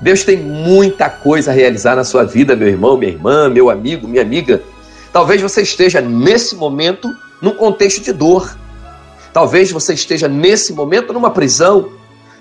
Deus 0.00 0.24
tem 0.24 0.38
muita 0.38 1.10
coisa 1.10 1.50
a 1.50 1.54
realizar 1.54 1.96
na 1.96 2.04
sua 2.04 2.24
vida, 2.24 2.56
meu 2.56 2.68
irmão, 2.68 2.96
minha 2.96 3.12
irmã, 3.12 3.48
meu 3.50 3.68
amigo, 3.68 4.08
minha 4.08 4.22
amiga. 4.22 4.62
Talvez 5.12 5.42
você 5.42 5.62
esteja 5.62 6.00
nesse 6.00 6.56
momento 6.56 7.10
num 7.42 7.52
contexto 7.52 8.02
de 8.02 8.12
dor. 8.12 8.56
Talvez 9.32 9.70
você 9.70 9.92
esteja 9.92 10.28
nesse 10.28 10.72
momento 10.72 11.12
numa 11.12 11.30
prisão. 11.30 11.90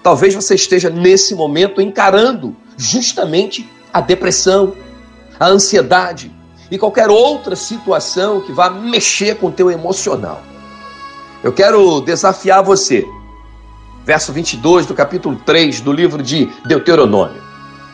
Talvez 0.02 0.34
você 0.34 0.56
esteja 0.56 0.90
nesse 0.90 1.36
momento 1.36 1.82
encarando 1.82 2.56
justamente 2.78 3.70
a 3.94 4.00
depressão, 4.00 4.74
a 5.38 5.48
ansiedade 5.48 6.32
e 6.72 6.78
qualquer 6.78 7.10
outra 7.10 7.56
situação 7.56 8.42
que 8.42 8.52
vá 8.52 8.70
mexer 8.70 9.36
com 9.38 9.48
o 9.48 9.52
teu 9.52 9.72
emocional. 9.72 10.42
Eu 11.44 11.54
quero 11.54 12.02
desafiar 12.02 12.64
você. 12.64 13.08
Verso 14.06 14.34
22 14.34 14.86
do 14.86 14.94
capítulo 14.94 15.36
3 15.46 15.82
do 15.82 15.92
livro 15.92 16.22
de 16.22 16.46
Deuteronômio. 16.66 17.42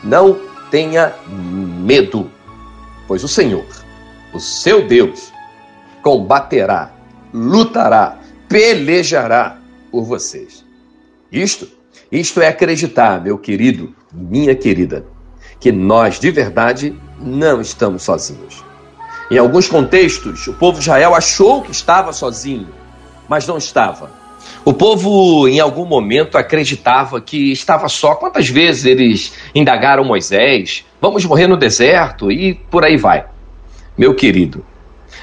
Não 0.02 0.38
tenha 0.70 1.14
medo, 1.28 2.30
pois 3.06 3.22
o 3.22 3.28
Senhor, 3.28 3.66
o 4.32 4.40
seu 4.40 4.86
Deus, 4.86 5.32
combaterá, 6.02 6.92
lutará, 7.32 8.18
pelejará 8.48 9.58
por 9.90 10.04
vocês. 10.04 10.64
Isto, 11.30 11.68
isto 12.10 12.40
é 12.40 12.48
acreditar, 12.48 13.22
meu 13.22 13.38
querido, 13.38 13.94
minha 14.12 14.54
querida, 14.54 15.04
que 15.58 15.72
nós 15.72 16.18
de 16.18 16.30
verdade 16.30 16.96
não 17.20 17.60
estamos 17.60 18.02
sozinhos. 18.02 18.64
Em 19.30 19.38
alguns 19.38 19.68
contextos, 19.68 20.46
o 20.46 20.54
povo 20.54 20.78
de 20.78 20.84
Israel 20.84 21.14
achou 21.14 21.62
que 21.62 21.72
estava 21.72 22.12
sozinho, 22.12 22.68
mas 23.28 23.46
não 23.46 23.58
estava. 23.58 24.10
O 24.64 24.72
povo, 24.72 25.48
em 25.48 25.60
algum 25.60 25.84
momento, 25.84 26.36
acreditava 26.36 27.20
que 27.20 27.52
estava 27.52 27.88
só. 27.88 28.14
Quantas 28.14 28.48
vezes 28.48 28.84
eles 28.84 29.32
indagaram 29.54 30.04
Moisés? 30.04 30.84
Vamos 31.00 31.24
morrer 31.24 31.46
no 31.46 31.56
deserto 31.56 32.30
e 32.30 32.54
por 32.54 32.84
aí 32.84 32.96
vai. 32.96 33.26
Meu 33.96 34.14
querido, 34.14 34.64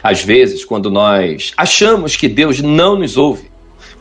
às 0.01 0.23
vezes, 0.23 0.65
quando 0.65 0.89
nós 0.89 1.53
achamos 1.55 2.15
que 2.15 2.27
Deus 2.27 2.59
não 2.62 2.97
nos 2.97 3.15
ouve, 3.15 3.51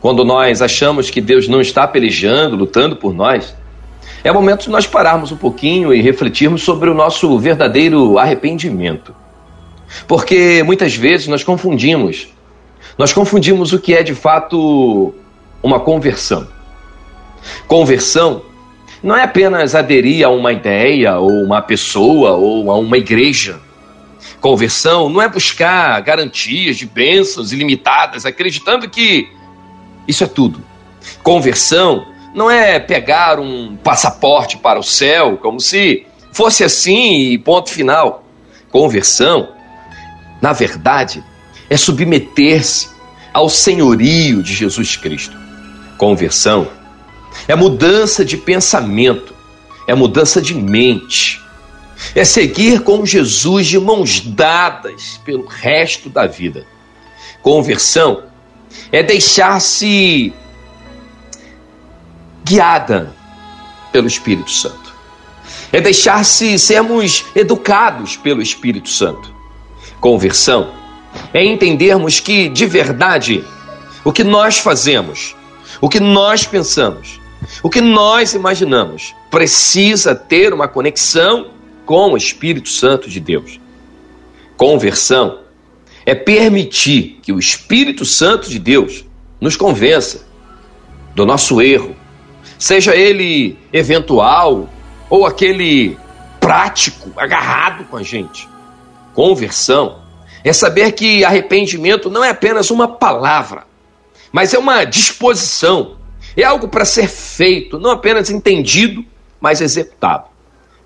quando 0.01 0.25
nós 0.25 0.61
achamos 0.61 1.09
que 1.09 1.21
Deus 1.21 1.47
não 1.47 1.61
está 1.61 1.87
pelejando, 1.87 2.57
lutando 2.57 2.95
por 2.95 3.13
nós, 3.13 3.55
é 4.23 4.31
momento 4.31 4.63
de 4.63 4.69
nós 4.69 4.87
pararmos 4.87 5.31
um 5.31 5.37
pouquinho 5.37 5.93
e 5.93 6.01
refletirmos 6.01 6.63
sobre 6.63 6.89
o 6.89 6.93
nosso 6.93 7.37
verdadeiro 7.37 8.17
arrependimento. 8.17 9.13
Porque 10.07 10.63
muitas 10.63 10.95
vezes 10.95 11.27
nós 11.27 11.43
confundimos. 11.43 12.29
Nós 12.97 13.11
confundimos 13.11 13.73
o 13.73 13.79
que 13.79 13.93
é 13.93 14.01
de 14.01 14.15
fato 14.15 15.13
uma 15.61 15.79
conversão. 15.79 16.47
Conversão 17.67 18.43
não 19.01 19.15
é 19.15 19.23
apenas 19.23 19.75
aderir 19.75 20.25
a 20.25 20.29
uma 20.29 20.53
ideia, 20.53 21.17
ou 21.17 21.29
uma 21.29 21.61
pessoa, 21.61 22.31
ou 22.31 22.71
a 22.71 22.77
uma 22.77 22.97
igreja. 22.97 23.59
Conversão 24.39 25.09
não 25.09 25.21
é 25.21 25.27
buscar 25.27 25.99
garantias 26.01 26.77
de 26.77 26.85
bênçãos 26.85 27.51
ilimitadas, 27.51 28.25
acreditando 28.25 28.89
que 28.89 29.29
isso 30.07 30.23
é 30.23 30.27
tudo. 30.27 30.61
Conversão 31.21 32.05
não 32.33 32.49
é 32.49 32.79
pegar 32.79 33.39
um 33.39 33.75
passaporte 33.75 34.57
para 34.57 34.79
o 34.79 34.83
céu, 34.83 35.37
como 35.37 35.59
se 35.59 36.05
fosse 36.31 36.63
assim 36.63 37.31
e 37.31 37.37
ponto 37.37 37.69
final. 37.69 38.23
Conversão 38.71 39.49
na 40.43 40.51
verdade, 40.51 41.23
é 41.69 41.77
submeter-se 41.77 42.89
ao 43.33 43.47
senhorio 43.47 44.43
de 44.43 44.53
Jesus 44.53 44.97
Cristo. 44.97 45.37
Conversão 45.97 46.67
é 47.47 47.55
mudança 47.55 48.25
de 48.25 48.35
pensamento, 48.35 49.33
é 49.87 49.95
mudança 49.95 50.41
de 50.41 50.53
mente, 50.53 51.41
é 52.13 52.25
seguir 52.25 52.81
com 52.81 53.05
Jesus 53.05 53.67
de 53.67 53.79
mãos 53.79 54.19
dadas 54.19 55.17
pelo 55.23 55.45
resto 55.45 56.09
da 56.09 56.27
vida. 56.27 56.67
Conversão 57.41 58.23
é 58.91 59.01
deixar-se 59.01 60.33
guiada 62.43 63.13
pelo 63.91 64.07
Espírito 64.07 64.51
Santo. 64.51 64.93
É 65.71 65.81
deixar-se 65.81 66.57
sermos 66.59 67.25
educados 67.35 68.15
pelo 68.15 68.41
Espírito 68.41 68.89
Santo. 68.89 69.33
Conversão 69.99 70.73
é 71.33 71.43
entendermos 71.43 72.19
que, 72.19 72.49
de 72.49 72.65
verdade, 72.65 73.43
o 74.03 74.11
que 74.11 74.23
nós 74.23 74.57
fazemos, 74.57 75.35
o 75.79 75.87
que 75.87 75.99
nós 75.99 76.45
pensamos, 76.45 77.19
o 77.61 77.69
que 77.69 77.81
nós 77.81 78.33
imaginamos, 78.33 79.15
precisa 79.29 80.15
ter 80.15 80.53
uma 80.53 80.67
conexão 80.67 81.51
com 81.85 82.11
o 82.11 82.17
Espírito 82.17 82.69
Santo 82.69 83.09
de 83.09 83.19
Deus. 83.19 83.59
Conversão 84.55 85.39
é 86.05 86.13
permitir 86.13 87.19
que 87.21 87.31
o 87.31 87.39
Espírito 87.39 88.05
Santo 88.05 88.49
de 88.49 88.59
Deus 88.59 89.05
nos 89.39 89.55
convença 89.55 90.25
do 91.15 91.25
nosso 91.25 91.61
erro, 91.61 91.95
seja 92.63 92.95
ele 92.95 93.59
eventual 93.73 94.69
ou 95.09 95.25
aquele 95.25 95.97
prático, 96.39 97.11
agarrado 97.17 97.83
com 97.83 97.97
a 97.97 98.03
gente. 98.03 98.47
Conversão 99.13 99.99
é 100.45 100.53
saber 100.53 100.93
que 100.93 101.25
arrependimento 101.25 102.09
não 102.09 102.23
é 102.23 102.29
apenas 102.29 102.71
uma 102.71 102.87
palavra, 102.87 103.65
mas 104.31 104.53
é 104.53 104.57
uma 104.57 104.85
disposição, 104.85 105.97
é 106.37 106.43
algo 106.43 106.69
para 106.69 106.85
ser 106.85 107.09
feito, 107.09 107.77
não 107.77 107.91
apenas 107.91 108.29
entendido, 108.29 109.03
mas 109.41 109.59
executado. 109.59 110.27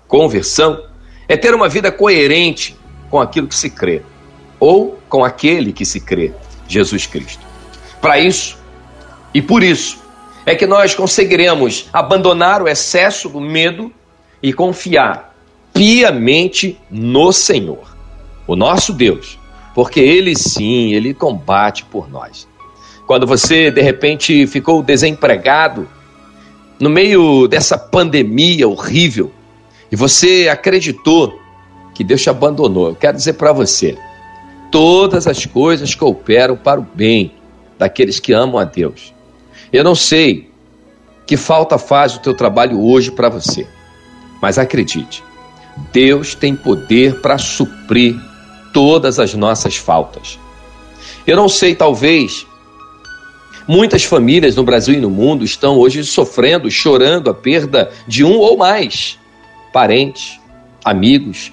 Conversão 0.08 0.82
é 1.28 1.36
ter 1.36 1.54
uma 1.54 1.68
vida 1.68 1.92
coerente 1.92 2.76
com 3.08 3.20
aquilo 3.20 3.46
que 3.46 3.54
se 3.54 3.70
crê, 3.70 4.02
ou 4.58 4.98
com 5.08 5.24
aquele 5.24 5.72
que 5.72 5.84
se 5.84 6.00
crê, 6.00 6.32
Jesus 6.66 7.06
Cristo. 7.06 7.46
Para 8.00 8.18
isso, 8.18 8.58
e 9.32 9.40
por 9.40 9.62
isso, 9.62 10.07
é 10.48 10.54
que 10.54 10.66
nós 10.66 10.94
conseguiremos 10.94 11.90
abandonar 11.92 12.62
o 12.62 12.68
excesso 12.68 13.28
do 13.28 13.38
medo 13.38 13.92
e 14.42 14.50
confiar 14.50 15.36
piamente 15.74 16.80
no 16.90 17.32
Senhor 17.32 17.94
o 18.46 18.56
nosso 18.56 18.94
Deus, 18.94 19.38
porque 19.74 20.00
Ele 20.00 20.34
sim, 20.34 20.94
Ele 20.94 21.12
combate 21.12 21.84
por 21.84 22.10
nós. 22.10 22.48
Quando 23.06 23.26
você 23.26 23.70
de 23.70 23.82
repente 23.82 24.46
ficou 24.46 24.82
desempregado, 24.82 25.86
no 26.80 26.88
meio 26.88 27.46
dessa 27.46 27.76
pandemia 27.76 28.66
horrível, 28.66 29.30
e 29.92 29.96
você 29.96 30.48
acreditou 30.50 31.38
que 31.94 32.02
Deus 32.02 32.22
te 32.22 32.30
abandonou, 32.30 32.88
eu 32.88 32.94
quero 32.94 33.18
dizer 33.18 33.34
para 33.34 33.52
você: 33.52 33.98
todas 34.72 35.26
as 35.26 35.44
coisas 35.44 35.94
cooperam 35.94 36.56
para 36.56 36.80
o 36.80 36.86
bem 36.94 37.34
daqueles 37.78 38.18
que 38.18 38.32
amam 38.32 38.58
a 38.58 38.64
Deus. 38.64 39.12
Eu 39.72 39.84
não 39.84 39.94
sei 39.94 40.50
que 41.26 41.36
falta 41.36 41.76
faz 41.76 42.16
o 42.16 42.20
teu 42.20 42.34
trabalho 42.34 42.80
hoje 42.80 43.10
para 43.10 43.28
você, 43.28 43.66
mas 44.40 44.58
acredite, 44.58 45.22
Deus 45.92 46.34
tem 46.34 46.56
poder 46.56 47.20
para 47.20 47.36
suprir 47.38 48.16
todas 48.72 49.18
as 49.18 49.34
nossas 49.34 49.76
faltas. 49.76 50.38
Eu 51.26 51.36
não 51.36 51.48
sei, 51.48 51.74
talvez, 51.74 52.46
muitas 53.66 54.04
famílias 54.04 54.56
no 54.56 54.64
Brasil 54.64 54.94
e 54.94 55.00
no 55.00 55.10
mundo 55.10 55.44
estão 55.44 55.76
hoje 55.76 56.02
sofrendo, 56.02 56.70
chorando 56.70 57.28
a 57.28 57.34
perda 57.34 57.90
de 58.06 58.24
um 58.24 58.38
ou 58.38 58.56
mais 58.56 59.18
parentes, 59.72 60.40
amigos. 60.82 61.52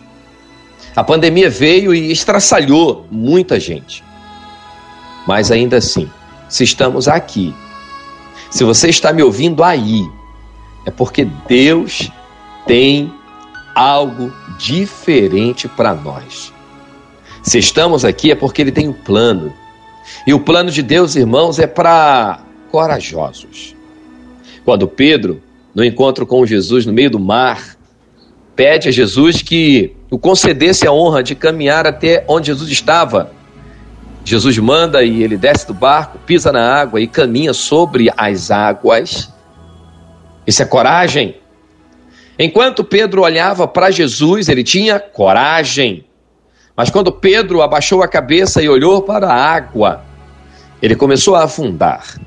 A 0.96 1.04
pandemia 1.04 1.50
veio 1.50 1.94
e 1.94 2.12
estraçalhou 2.12 3.06
muita 3.12 3.60
gente. 3.60 4.02
Mas 5.28 5.52
ainda 5.52 5.78
assim, 5.78 6.10
se 6.48 6.64
estamos 6.64 7.08
aqui, 7.08 7.54
se 8.56 8.64
você 8.64 8.88
está 8.88 9.12
me 9.12 9.22
ouvindo 9.22 9.66
aí, 9.66 10.10
é 10.86 10.90
porque 10.90 11.28
Deus 11.46 12.10
tem 12.66 13.12
algo 13.76 14.32
diferente 14.58 15.68
para 15.68 15.94
nós. 15.94 16.54
Se 17.44 17.60
estamos 17.60 18.06
aqui 18.06 18.32
é 18.32 18.36
porque 18.36 18.62
Ele 18.62 18.72
tem 18.72 18.88
um 18.88 18.94
plano. 18.94 19.52
E 20.26 20.34
o 20.34 20.40
plano 20.40 20.72
de 20.72 20.82
Deus, 20.82 21.18
irmãos, 21.18 21.60
é 21.60 21.68
para 21.68 22.46
corajosos. 22.72 23.76
Quando 24.64 24.88
Pedro, 24.88 25.44
no 25.74 25.84
encontro 25.84 26.26
com 26.26 26.46
Jesus 26.46 26.86
no 26.86 26.94
meio 26.94 27.12
do 27.12 27.20
mar, 27.20 27.76
pede 28.56 28.88
a 28.88 28.92
Jesus 28.92 29.42
que 29.42 29.94
o 30.10 30.18
concedesse 30.18 30.88
a 30.88 30.94
honra 30.94 31.22
de 31.22 31.36
caminhar 31.36 31.86
até 31.86 32.24
onde 32.26 32.48
Jesus 32.48 32.72
estava. 32.72 33.34
Jesus 34.26 34.58
manda 34.58 35.04
e 35.04 35.22
ele 35.22 35.38
desce 35.38 35.68
do 35.68 35.74
barco, 35.74 36.18
pisa 36.18 36.52
na 36.52 36.82
água 36.82 37.00
e 37.00 37.06
caminha 37.06 37.54
sobre 37.54 38.12
as 38.18 38.50
águas. 38.50 39.32
Isso 40.48 40.64
é 40.64 40.66
coragem. 40.66 41.38
Enquanto 42.38 42.84
Pedro 42.84 43.22
olhava 43.22 43.68
para 43.68 43.92
Jesus, 43.92 44.50
ele 44.50 44.64
tinha 44.64 45.00
coragem. 45.00 46.06
Mas 46.76 46.90
quando 46.90 47.12
Pedro 47.12 47.62
abaixou 47.62 48.02
a 48.02 48.08
cabeça 48.08 48.64
e 48.64 48.68
olhou 48.68 49.04
para 49.04 49.28
a 49.28 49.54
água, 49.54 50.04
ele 50.82 50.96
começou 50.96 51.36
a 51.36 51.44
afundar. 51.44 52.20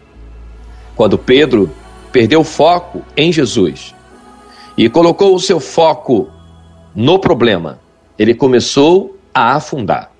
Quando 0.94 1.18
Pedro 1.18 1.68
perdeu 2.12 2.40
o 2.40 2.44
foco 2.44 3.04
em 3.16 3.32
Jesus 3.32 3.92
e 4.76 4.88
colocou 4.88 5.34
o 5.34 5.40
seu 5.40 5.58
foco 5.58 6.30
no 6.94 7.18
problema, 7.18 7.80
ele 8.16 8.34
começou 8.34 9.18
a 9.34 9.56
afundar. 9.56 10.12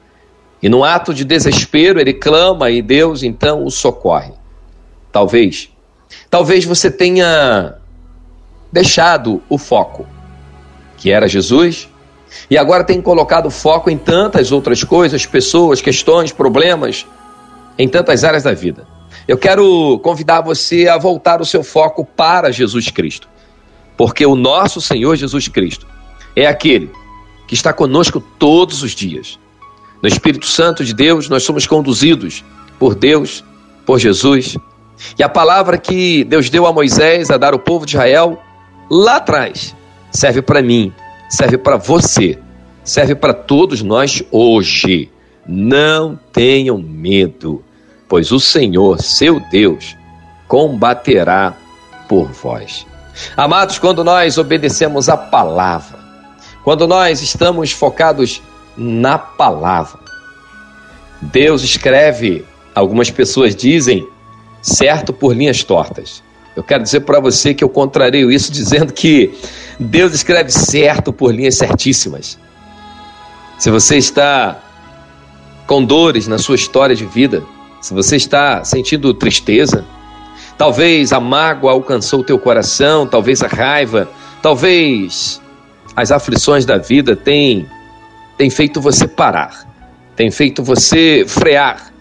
E 0.63 0.69
num 0.69 0.83
ato 0.83 1.15
de 1.15 1.25
desespero, 1.25 2.01
ele 2.01 2.13
clama 2.13 2.71
e 2.71 2.83
Deus 2.83 3.23
então 3.23 3.65
o 3.65 3.71
socorre. 3.71 4.33
Talvez, 5.13 5.71
talvez 6.29 6.65
você 6.65 6.91
tenha 6.91 7.77
deixado 8.73 9.43
o 9.49 9.57
foco, 9.57 10.07
que 10.97 11.11
era 11.11 11.29
Jesus, 11.29 11.89
e 12.51 12.59
agora 12.59 12.85
tem 12.85 13.01
colocado 13.01 13.51
foco 13.51 13.89
em 13.89 13.97
tantas 13.97 14.53
outras 14.53 14.85
coisas, 14.85 15.25
pessoas, 15.25 15.81
questões, 15.81 16.33
problemas, 16.33 17.07
em 17.79 17.89
tantas 17.89 18.25
áreas 18.25 18.43
da 18.43 18.53
vida. 18.53 18.87
Eu 19.27 19.39
quero 19.39 19.99
convidar 20.01 20.41
você 20.41 20.89
a 20.89 20.99
voltar 20.99 21.41
o 21.41 21.47
seu 21.47 21.63
foco 21.63 22.05
para 22.05 22.51
Jesus 22.51 22.91
Cristo, 22.91 23.29
porque 23.97 24.27
o 24.27 24.35
nosso 24.35 24.81
Senhor 24.81 25.17
Jesus 25.17 25.49
Cristo 25.49 25.87
é 26.35 26.47
aquele 26.47 26.91
que 27.47 27.55
está 27.55 27.73
conosco 27.73 28.21
todos 28.39 28.83
os 28.83 28.93
dias. 28.93 29.39
No 30.03 30.09
Espírito 30.09 30.47
Santo 30.47 30.85
de 30.85 30.95
Deus, 30.95 31.29
nós 31.29 31.43
somos 31.43 31.67
conduzidos 31.67 32.45
por 32.79 32.95
Deus, 32.95 33.45
por 33.85 33.99
Jesus. 33.99 34.57
E 35.19 35.23
a 35.23 35.29
palavra 35.29 35.79
que 35.79 36.25
Deus 36.25 36.49
deu 36.51 36.67
a 36.67 36.73
Moisés 36.73 37.31
a 37.31 37.37
dar 37.37 37.53
ao 37.53 37.59
povo 37.59 37.85
de 37.85 37.97
Israel 37.97 38.39
lá 38.91 39.17
atrás 39.17 39.75
serve 40.11 40.43
para 40.43 40.63
mim, 40.63 40.93
serve 41.29 41.59
para 41.59 41.77
você, 41.77 42.39
serve 42.85 43.15
para 43.15 43.35
todos 43.35 43.83
nós 43.83 44.23
hoje. 44.31 45.11
Não 45.47 46.19
tenham 46.33 46.79
medo, 46.79 47.63
pois 48.09 48.31
o 48.33 48.39
Senhor, 48.39 49.01
seu 49.01 49.41
Deus, 49.51 49.97
combaterá 50.47 51.55
por 52.09 52.29
vós. 52.29 52.87
Amados, 53.37 53.79
quando 53.79 54.05
nós 54.05 54.39
obedecemos 54.39 55.09
a 55.09 55.17
palavra, 55.17 55.99
quando 56.63 56.87
nós 56.87 57.23
estamos 57.23 57.73
focados 57.73 58.43
na 58.79 59.19
palavra, 59.19 59.99
Deus 61.21 61.63
escreve, 61.65 62.45
algumas 62.75 63.11
pessoas 63.11 63.57
dizem, 63.57 64.07
certo 64.63 65.13
por 65.13 65.35
linhas 65.35 65.65
tortas. 65.65 66.23
Eu 66.55 66.63
quero 66.63 66.83
dizer 66.83 67.01
para 67.01 67.21
você 67.21 67.53
que 67.53 67.63
eu 67.63 67.69
contrario 67.69 68.31
isso 68.31 68.53
dizendo 68.53 68.93
que 68.93 69.33
Deus 69.79 70.15
escreve 70.15 70.51
certo 70.51 71.13
por 71.13 71.35
linhas 71.35 71.57
certíssimas. 71.57 72.39
Se 73.59 73.71
você 73.71 73.97
está 73.97 74.61
com 75.67 75.85
dores 75.85 76.27
na 76.29 76.39
sua 76.39 76.55
história 76.55 76.95
de 76.95 77.05
vida, 77.05 77.43
se 77.81 77.93
você 77.93 78.17
está 78.17 78.65
sentindo 78.65 79.13
tristeza, 79.13 79.85
talvez 80.57 81.13
a 81.13 81.21
mágoa 81.21 81.73
alcançou 81.73 82.21
o 82.21 82.25
teu 82.25 82.39
coração, 82.39 83.07
talvez 83.07 83.43
a 83.43 83.49
raiva, 83.49 84.09
talvez 84.41 85.41
as 85.95 86.11
aflições 86.11 86.65
da 86.65 86.79
vida 86.79 87.15
têm, 87.17 87.69
têm 88.39 88.49
feito 88.49 88.81
você 88.81 89.07
parar, 89.07 89.69
têm 90.15 90.31
feito 90.31 90.63
você 90.63 91.25
frear. 91.27 91.93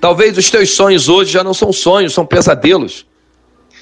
Talvez 0.00 0.36
os 0.36 0.50
teus 0.50 0.70
sonhos 0.70 1.08
hoje 1.08 1.32
já 1.32 1.42
não 1.42 1.54
são 1.54 1.72
sonhos, 1.72 2.12
são 2.12 2.24
pesadelos. 2.24 3.06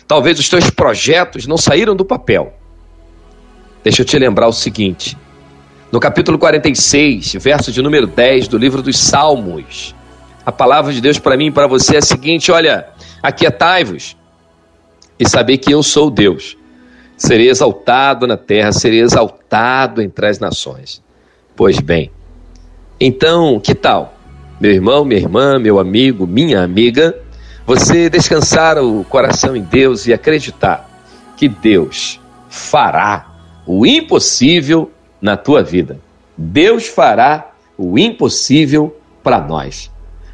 Talvez 0.06 0.38
os 0.38 0.48
teus 0.48 0.70
projetos 0.70 1.46
não 1.46 1.58
saíram 1.58 1.96
do 1.96 2.04
papel. 2.04 2.54
Deixa 3.82 4.02
eu 4.02 4.06
te 4.06 4.16
lembrar 4.18 4.46
o 4.46 4.52
seguinte: 4.52 5.18
no 5.90 5.98
capítulo 5.98 6.38
46, 6.38 7.34
verso 7.34 7.72
de 7.72 7.82
número 7.82 8.06
10 8.06 8.48
do 8.48 8.56
livro 8.56 8.82
dos 8.82 8.96
Salmos, 8.96 9.94
a 10.44 10.52
palavra 10.52 10.92
de 10.92 11.00
Deus 11.00 11.18
para 11.18 11.36
mim 11.36 11.46
e 11.46 11.50
para 11.50 11.66
você 11.66 11.96
é 11.96 11.98
a 11.98 12.02
seguinte: 12.02 12.52
olha, 12.52 12.88
aquietai-vos 13.20 14.16
e 15.18 15.28
saber 15.28 15.58
que 15.58 15.72
eu 15.72 15.82
sou 15.82 16.08
Deus. 16.08 16.56
Serei 17.16 17.48
exaltado 17.48 18.26
na 18.26 18.36
terra, 18.36 18.70
serei 18.72 19.00
exaltado 19.00 20.02
entre 20.02 20.28
as 20.28 20.38
nações. 20.38 21.02
Pois 21.56 21.80
bem, 21.80 22.10
então, 23.00 23.58
que 23.58 23.74
tal? 23.74 24.14
Meu 24.60 24.72
irmão, 24.72 25.06
minha 25.06 25.18
irmã, 25.18 25.58
meu 25.58 25.78
amigo, 25.78 26.26
minha 26.26 26.62
amiga, 26.62 27.18
você 27.66 28.10
descansar 28.10 28.76
o 28.76 29.02
coração 29.04 29.56
em 29.56 29.62
Deus 29.62 30.06
e 30.06 30.12
acreditar 30.12 30.86
que 31.34 31.48
Deus 31.48 32.20
fará 32.50 33.34
o 33.66 33.86
impossível 33.86 34.90
na 35.20 35.34
tua 35.34 35.62
vida. 35.62 35.98
Deus 36.36 36.86
fará 36.86 37.52
o 37.78 37.98
impossível 37.98 38.94
para 39.22 39.40
nós. 39.40 39.90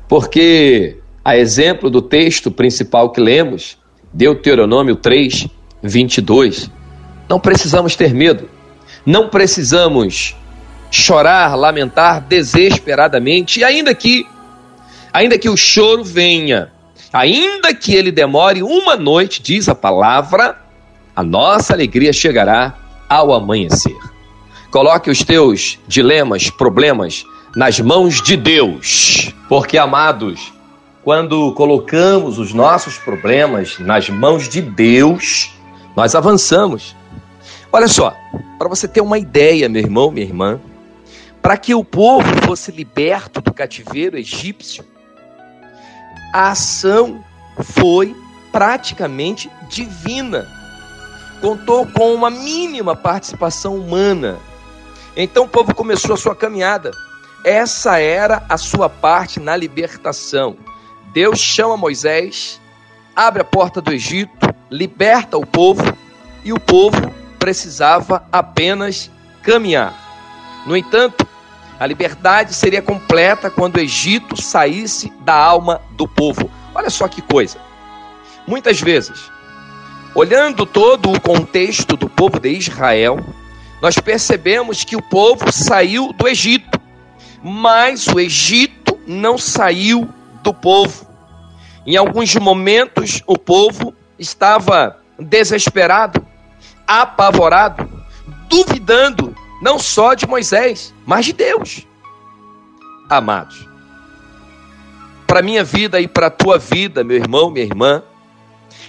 Porque, 0.08 0.98
a 1.24 1.36
exemplo 1.36 1.88
do 1.88 2.02
texto 2.02 2.50
principal 2.50 3.10
que 3.10 3.20
lemos, 3.20 3.78
Deuteronômio 4.12 4.96
3, 4.96 5.46
22, 5.82 6.68
não 7.28 7.38
precisamos 7.38 7.94
ter 7.94 8.12
medo, 8.12 8.48
não 9.06 9.28
precisamos 9.28 10.36
chorar, 10.92 11.56
lamentar 11.56 12.20
desesperadamente, 12.20 13.60
e 13.60 13.64
ainda 13.64 13.92
que, 13.94 14.24
ainda 15.12 15.36
que 15.36 15.48
o 15.48 15.56
choro 15.56 16.04
venha, 16.04 16.70
Ainda 17.12 17.74
que 17.74 17.94
ele 17.94 18.10
demore 18.10 18.62
uma 18.62 18.96
noite, 18.96 19.42
diz 19.42 19.68
a 19.68 19.74
palavra, 19.74 20.56
a 21.14 21.22
nossa 21.22 21.74
alegria 21.74 22.10
chegará 22.10 22.74
ao 23.06 23.34
amanhecer. 23.34 23.94
Coloque 24.70 25.10
os 25.10 25.22
teus 25.22 25.78
dilemas, 25.86 26.48
problemas 26.48 27.26
nas 27.54 27.78
mãos 27.78 28.22
de 28.22 28.34
Deus, 28.34 29.30
porque 29.46 29.76
amados, 29.76 30.54
quando 31.04 31.52
colocamos 31.52 32.38
os 32.38 32.54
nossos 32.54 32.96
problemas 32.96 33.78
nas 33.78 34.08
mãos 34.08 34.48
de 34.48 34.62
Deus, 34.62 35.50
nós 35.94 36.14
avançamos. 36.14 36.96
Olha 37.70 37.88
só, 37.88 38.16
para 38.58 38.70
você 38.70 38.88
ter 38.88 39.02
uma 39.02 39.18
ideia, 39.18 39.68
meu 39.68 39.82
irmão, 39.82 40.10
minha 40.10 40.24
irmã, 40.24 40.58
para 41.42 41.56
que 41.56 41.74
o 41.74 41.84
povo 41.84 42.28
fosse 42.46 42.70
liberto 42.70 43.40
do 43.40 43.52
cativeiro 43.52 44.16
egípcio, 44.16 44.84
a 46.32 46.52
ação 46.52 47.22
foi 47.60 48.16
praticamente 48.52 49.50
divina. 49.68 50.48
Contou 51.40 51.84
com 51.86 52.14
uma 52.14 52.30
mínima 52.30 52.94
participação 52.94 53.76
humana. 53.76 54.38
Então 55.16 55.44
o 55.44 55.48
povo 55.48 55.74
começou 55.74 56.14
a 56.14 56.18
sua 56.18 56.36
caminhada. 56.36 56.92
Essa 57.44 57.98
era 57.98 58.44
a 58.48 58.56
sua 58.56 58.88
parte 58.88 59.40
na 59.40 59.56
libertação. 59.56 60.56
Deus 61.12 61.40
chama 61.40 61.76
Moisés, 61.76 62.60
abre 63.16 63.42
a 63.42 63.44
porta 63.44 63.80
do 63.80 63.92
Egito, 63.92 64.54
liberta 64.70 65.36
o 65.36 65.44
povo 65.44 65.82
e 66.44 66.52
o 66.52 66.60
povo 66.60 67.12
precisava 67.38 68.24
apenas 68.30 69.10
caminhar. 69.42 69.92
No 70.64 70.76
entanto, 70.76 71.26
a 71.82 71.86
liberdade 71.86 72.54
seria 72.54 72.80
completa 72.80 73.50
quando 73.50 73.74
o 73.74 73.80
Egito 73.80 74.40
saísse 74.40 75.12
da 75.22 75.34
alma 75.34 75.82
do 75.90 76.06
povo. 76.06 76.48
Olha 76.72 76.88
só 76.88 77.08
que 77.08 77.20
coisa. 77.20 77.58
Muitas 78.46 78.80
vezes, 78.80 79.28
olhando 80.14 80.64
todo 80.64 81.10
o 81.10 81.20
contexto 81.20 81.96
do 81.96 82.08
povo 82.08 82.38
de 82.38 82.50
Israel, 82.50 83.18
nós 83.80 83.98
percebemos 83.98 84.84
que 84.84 84.94
o 84.94 85.02
povo 85.02 85.50
saiu 85.50 86.12
do 86.12 86.28
Egito, 86.28 86.80
mas 87.42 88.06
o 88.06 88.20
Egito 88.20 88.96
não 89.04 89.36
saiu 89.36 90.08
do 90.40 90.54
povo. 90.54 91.04
Em 91.84 91.96
alguns 91.96 92.32
momentos, 92.36 93.24
o 93.26 93.36
povo 93.36 93.92
estava 94.16 95.00
desesperado, 95.18 96.24
apavorado, 96.86 97.90
duvidando 98.48 99.31
não 99.62 99.78
só 99.78 100.12
de 100.14 100.26
Moisés, 100.26 100.92
mas 101.06 101.24
de 101.24 101.32
Deus. 101.32 101.86
Amados, 103.08 103.68
para 105.26 105.40
minha 105.40 105.62
vida 105.62 106.00
e 106.00 106.08
para 106.08 106.26
a 106.26 106.30
tua 106.30 106.58
vida, 106.58 107.04
meu 107.04 107.16
irmão, 107.16 107.48
minha 107.48 107.64
irmã, 107.64 108.02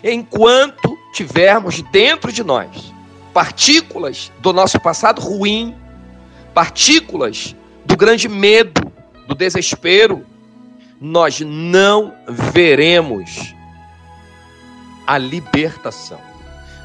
enquanto 0.04 0.98
tivermos 1.14 1.82
dentro 1.84 2.32
de 2.32 2.44
nós 2.44 2.92
partículas 3.34 4.32
do 4.40 4.52
nosso 4.52 4.80
passado 4.80 5.22
ruim, 5.22 5.76
partículas 6.54 7.56
do 7.86 7.96
grande 7.96 8.28
medo, 8.28 8.92
do 9.28 9.36
desespero, 9.36 10.26
nós 11.00 11.40
não 11.42 12.14
veremos 12.28 13.54
a 15.06 15.18
libertação. 15.18 16.20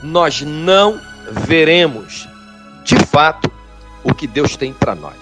Nós 0.02 0.42
não 0.42 1.00
veremos, 1.30 2.28
de 2.84 2.96
fato, 2.96 3.50
o 4.02 4.14
que 4.14 4.26
Deus 4.26 4.56
tem 4.56 4.72
para 4.72 4.94
nós. 4.94 5.16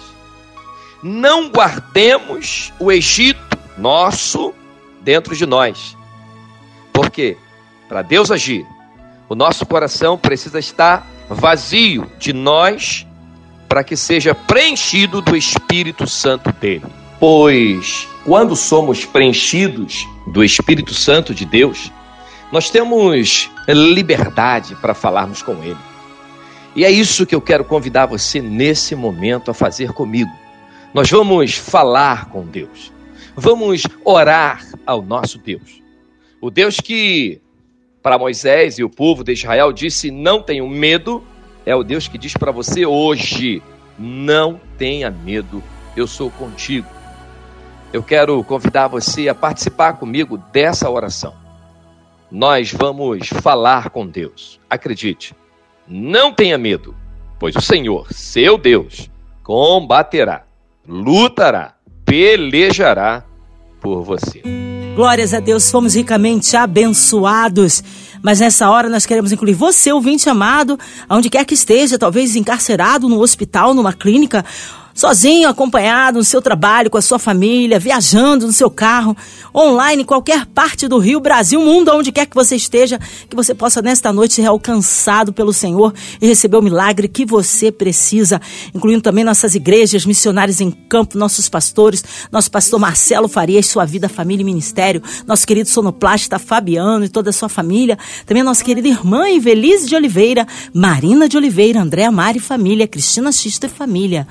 Não 1.01 1.49
guardemos 1.49 2.73
o 2.79 2.91
Egito 2.91 3.57
nosso 3.77 4.53
dentro 5.01 5.35
de 5.35 5.45
nós. 5.45 5.95
Porque 6.91 7.37
para 7.87 8.01
Deus 8.01 8.31
agir, 8.31 8.65
o 9.29 9.35
nosso 9.35 9.65
coração 9.65 10.17
precisa 10.17 10.59
estar 10.59 11.07
vazio 11.29 12.09
de 12.17 12.33
nós 12.33 13.05
para 13.67 13.83
que 13.83 13.95
seja 13.95 14.33
preenchido 14.33 15.21
do 15.21 15.35
Espírito 15.35 16.07
Santo 16.07 16.51
dele. 16.53 16.85
Pois 17.19 18.07
quando 18.25 18.55
somos 18.57 19.05
preenchidos 19.05 20.05
do 20.33 20.43
Espírito 20.43 20.93
Santo 20.93 21.33
de 21.33 21.45
Deus, 21.45 21.89
nós 22.51 22.69
temos 22.69 23.49
liberdade 23.67 24.75
para 24.75 24.93
falarmos 24.93 25.41
com 25.41 25.63
ele. 25.63 25.77
E 26.77 26.85
é 26.85 26.91
isso 26.91 27.25
que 27.25 27.33
eu 27.33 27.41
quero 27.41 27.65
convidar 27.65 28.05
você 28.05 28.39
nesse 28.39 28.93
momento 28.93 29.49
a 29.49 29.53
fazer 29.55 29.93
comigo. 29.93 30.29
Nós 30.93 31.09
vamos 31.09 31.55
falar 31.55 32.29
com 32.29 32.45
Deus. 32.45 32.93
Vamos 33.35 33.81
orar 34.05 34.63
ao 34.85 35.01
nosso 35.01 35.39
Deus. 35.39 35.81
O 36.39 36.51
Deus 36.51 36.79
que 36.79 37.41
para 38.03 38.19
Moisés 38.19 38.77
e 38.77 38.83
o 38.83 38.91
povo 38.91 39.23
de 39.23 39.31
Israel 39.31 39.73
disse: 39.73 40.11
"Não 40.11 40.39
tenham 40.39 40.69
medo", 40.69 41.23
é 41.65 41.75
o 41.75 41.83
Deus 41.83 42.07
que 42.07 42.15
diz 42.15 42.35
para 42.35 42.51
você 42.51 42.85
hoje: 42.85 43.59
"Não 43.97 44.61
tenha 44.77 45.09
medo, 45.09 45.63
eu 45.95 46.05
sou 46.05 46.29
contigo". 46.29 46.87
Eu 47.91 48.03
quero 48.03 48.43
convidar 48.43 48.87
você 48.87 49.27
a 49.27 49.33
participar 49.33 49.93
comigo 49.93 50.37
dessa 50.53 50.87
oração. 50.87 51.33
Nós 52.29 52.71
vamos 52.71 53.29
falar 53.29 53.89
com 53.89 54.05
Deus. 54.05 54.59
Acredite, 54.69 55.33
não 55.87 56.33
tenha 56.33 56.57
medo, 56.57 56.95
pois 57.39 57.55
o 57.55 57.61
Senhor, 57.61 58.07
seu 58.11 58.57
Deus, 58.57 59.09
combaterá, 59.43 60.43
lutará, 60.87 61.75
pelejará 62.05 63.23
por 63.81 64.03
você. 64.03 64.41
Glórias 64.95 65.33
a 65.33 65.39
Deus, 65.39 65.69
fomos 65.69 65.93
ricamente 65.93 66.57
abençoados. 66.57 67.83
Mas 68.21 68.39
nessa 68.39 68.69
hora 68.69 68.89
nós 68.89 69.05
queremos 69.05 69.31
incluir 69.31 69.53
você, 69.53 69.91
ouvinte 69.91 70.27
amado, 70.27 70.77
aonde 71.07 71.29
quer 71.29 71.45
que 71.45 71.53
esteja, 71.53 71.99
talvez 71.99 72.35
encarcerado 72.35 73.07
no 73.07 73.21
hospital, 73.21 73.73
numa 73.73 73.93
clínica, 73.93 74.43
sozinho, 74.97 75.47
acompanhado 75.47 76.17
no 76.17 76.23
seu 76.23 76.41
trabalho, 76.41 76.89
com 76.89 76.97
a 76.97 77.01
sua 77.03 77.19
família, 77.19 77.77
viajando 77.77 78.47
no 78.47 78.51
seu 78.51 78.67
carro, 78.67 79.15
online, 79.55 80.01
em 80.01 80.05
qualquer 80.05 80.47
parte 80.47 80.87
do 80.87 80.97
Rio, 80.97 81.19
Brasil, 81.19 81.61
mundo, 81.61 81.91
onde 81.93 82.11
quer 82.11 82.25
que 82.25 82.33
você 82.33 82.55
esteja, 82.55 82.99
que 83.29 83.35
você 83.35 83.53
possa 83.53 83.79
nesta 83.79 84.11
noite 84.11 84.33
ser 84.33 84.47
alcançado 84.47 85.31
pelo 85.31 85.53
Senhor 85.53 85.93
e 86.19 86.25
receber 86.25 86.57
o 86.57 86.63
milagre 86.63 87.07
que 87.07 87.27
você 87.27 87.71
precisa, 87.71 88.41
incluindo 88.73 89.03
também 89.03 89.23
nossas 89.23 89.53
igrejas, 89.53 90.03
missionários 90.03 90.59
em 90.59 90.71
campo, 90.71 91.15
nossos 91.15 91.47
pastores, 91.47 92.03
nosso 92.31 92.49
pastor 92.49 92.79
Marcelo 92.79 93.27
Farias, 93.27 93.67
sua 93.67 93.85
vida, 93.85 94.09
família 94.09 94.41
e 94.41 94.45
ministério, 94.45 95.03
nosso 95.27 95.45
querido 95.45 95.69
sonoplasta 95.69 96.39
Fabiano 96.39 97.05
e 97.05 97.09
toda 97.09 97.29
a 97.29 97.33
sua 97.33 97.49
família, 97.49 97.99
também 98.25 98.41
a 98.41 98.45
nossa 98.45 98.63
querida 98.63 98.87
irmã 98.87 99.29
Ivelise 99.29 99.85
de 99.85 99.95
Oliveira, 99.95 100.47
Marina 100.73 101.29
de 101.29 101.37
Oliveira, 101.37 101.81
Andréa 101.81 102.11
Mari 102.11 102.39
Família, 102.39 102.87
Cristina 102.87 103.31
Xista 103.31 103.67
e 103.67 103.69
Família 103.69 104.27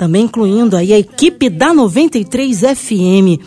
também 0.00 0.24
incluindo 0.24 0.78
aí 0.78 0.94
a 0.94 0.98
equipe 0.98 1.50
da 1.50 1.74
93 1.74 2.60
FM 2.60 3.38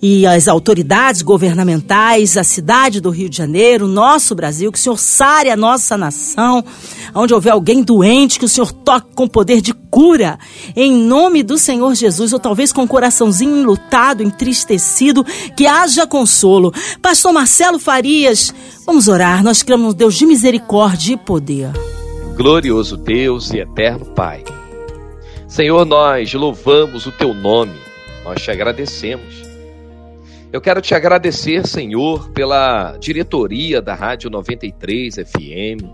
e 0.00 0.26
as 0.26 0.48
autoridades 0.48 1.20
governamentais, 1.20 2.38
a 2.38 2.42
cidade 2.42 2.98
do 2.98 3.10
Rio 3.10 3.28
de 3.28 3.36
Janeiro, 3.36 3.86
nosso 3.86 4.34
Brasil, 4.34 4.72
que 4.72 4.78
o 4.78 4.80
Senhor 4.80 4.98
sare 4.98 5.50
a 5.50 5.56
nossa 5.56 5.98
nação, 5.98 6.64
onde 7.14 7.34
houver 7.34 7.50
alguém 7.50 7.82
doente, 7.82 8.38
que 8.38 8.46
o 8.46 8.48
Senhor 8.48 8.72
toque 8.72 9.14
com 9.14 9.28
poder 9.28 9.60
de 9.60 9.74
cura, 9.90 10.38
em 10.74 10.94
nome 10.94 11.42
do 11.42 11.58
Senhor 11.58 11.94
Jesus, 11.94 12.32
ou 12.32 12.40
talvez 12.40 12.72
com 12.72 12.84
o 12.84 12.88
coraçãozinho 12.88 13.58
enlutado, 13.58 14.22
entristecido, 14.22 15.22
que 15.54 15.66
haja 15.66 16.06
consolo. 16.06 16.72
Pastor 17.02 17.34
Marcelo 17.34 17.78
Farias, 17.78 18.52
vamos 18.86 19.08
orar, 19.08 19.44
nós 19.44 19.62
clamamos 19.62 19.92
Deus 19.92 20.14
de 20.14 20.24
misericórdia 20.24 21.12
e 21.12 21.16
poder. 21.18 21.70
Glorioso 22.34 22.96
Deus 22.96 23.52
e 23.52 23.58
eterno 23.58 24.06
Pai. 24.06 24.42
Senhor, 25.52 25.84
nós 25.84 26.32
louvamos 26.32 27.04
o 27.04 27.12
teu 27.12 27.34
nome, 27.34 27.78
nós 28.24 28.40
te 28.40 28.50
agradecemos. 28.50 29.42
Eu 30.50 30.62
quero 30.62 30.80
te 30.80 30.94
agradecer, 30.94 31.66
Senhor, 31.66 32.30
pela 32.30 32.96
diretoria 32.96 33.82
da 33.82 33.94
Rádio 33.94 34.30
93 34.30 35.16
FM, 35.16 35.84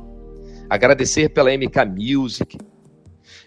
agradecer 0.70 1.30
pela 1.30 1.50
MK 1.50 1.86
Music. 1.86 2.56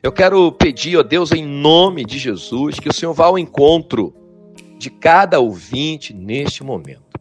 Eu 0.04 0.12
quero 0.12 0.52
pedir, 0.52 0.98
ó 0.98 1.02
Deus, 1.02 1.32
em 1.32 1.46
nome 1.46 2.04
de 2.04 2.20
Jesus, 2.20 2.78
que 2.78 2.90
o 2.90 2.94
Senhor 2.94 3.14
vá 3.14 3.28
ao 3.28 3.40
encontro 3.40 4.14
de 4.78 4.90
cada 4.90 5.40
ouvinte 5.40 6.14
neste 6.14 6.62
momento. 6.62 7.18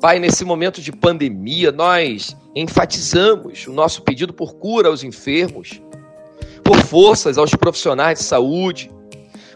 Pai, 0.00 0.18
nesse 0.18 0.46
momento 0.46 0.80
de 0.80 0.92
pandemia, 0.92 1.70
nós 1.70 2.34
enfatizamos 2.56 3.66
o 3.66 3.72
nosso 3.74 4.00
pedido 4.00 4.32
por 4.32 4.54
cura 4.54 4.88
aos 4.88 5.04
enfermos 5.04 5.78
por 6.72 6.82
forças 6.84 7.36
aos 7.36 7.50
profissionais 7.50 8.20
de 8.20 8.24
saúde, 8.24 8.90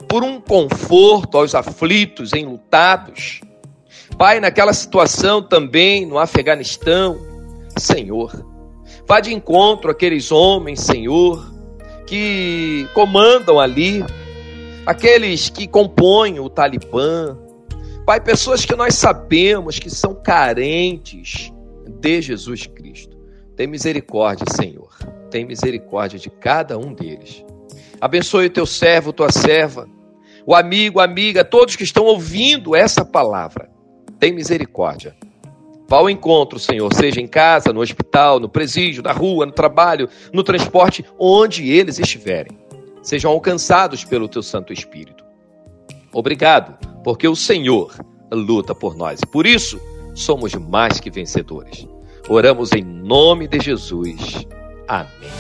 por 0.07 0.23
um 0.23 0.39
conforto 0.39 1.39
aos 1.39 1.55
aflitos, 1.55 2.35
enlutados. 2.35 3.41
Pai, 4.19 4.39
naquela 4.39 4.75
situação 4.75 5.43
também 5.43 6.05
no 6.05 6.19
Afeganistão, 6.19 7.19
Senhor, 7.79 8.31
vá 9.09 9.19
de 9.19 9.33
encontro 9.33 9.91
àqueles 9.91 10.31
homens, 10.31 10.81
Senhor, 10.81 11.43
que 12.07 12.87
comandam 12.93 13.59
ali, 13.59 14.05
aqueles 14.85 15.49
que 15.49 15.67
compõem 15.67 16.39
o 16.39 16.51
Talibã. 16.51 17.35
Pai, 18.05 18.21
pessoas 18.21 18.67
que 18.67 18.77
nós 18.77 18.95
sabemos 18.95 19.79
que 19.79 19.89
são 19.89 20.15
carentes 20.15 21.51
de 21.99 22.21
Jesus 22.21 22.67
Cristo. 22.67 23.17
Tem 23.57 23.67
misericórdia, 23.67 24.45
Senhor 24.55 24.91
tem 25.37 25.45
misericórdia 25.45 26.19
de 26.19 26.31
cada 26.31 26.79
um 26.79 26.95
deles. 26.95 27.45
Abençoe 28.01 28.47
o 28.47 28.51
teu 28.51 28.65
servo, 28.65 29.13
tua 29.13 29.31
serva, 29.31 29.87
o 30.47 30.55
amigo, 30.55 30.99
a 30.99 31.05
amiga, 31.05 31.45
todos 31.45 31.77
que 31.77 31.85
estão 31.85 32.07
ouvindo 32.07 32.75
essa 32.75 33.05
palavra. 33.05 33.69
Tem 34.19 34.33
misericórdia. 34.33 35.15
Vá 35.87 35.99
ao 35.99 36.09
encontro, 36.09 36.59
Senhor, 36.59 36.91
seja 36.95 37.21
em 37.21 37.27
casa, 37.27 37.71
no 37.71 37.83
hospital, 37.83 38.41
no 38.41 38.49
presídio, 38.49 39.03
na 39.03 39.13
rua, 39.13 39.45
no 39.45 39.53
trabalho, 39.53 40.09
no 40.33 40.43
transporte, 40.43 41.05
onde 41.19 41.71
eles 41.71 41.99
estiverem. 41.99 42.59
Sejam 43.03 43.31
alcançados 43.31 44.05
pelo 44.05 44.31
teu 44.31 44.43
Santo 44.43 44.73
Espírito. 44.73 45.23
Obrigado, 46.15 46.79
porque 47.05 47.29
o 47.29 47.37
Senhor 47.37 47.95
luta 48.33 48.75
por 48.75 48.97
nós. 48.97 49.21
Por 49.21 49.47
isso, 49.47 49.79
somos 50.15 50.55
mais 50.55 50.99
que 50.99 51.11
vencedores. 51.11 51.87
Oramos 52.27 52.73
em 52.73 52.83
nome 52.83 53.47
de 53.47 53.61
Jesus. 53.61 54.47
Amém. 54.89 55.37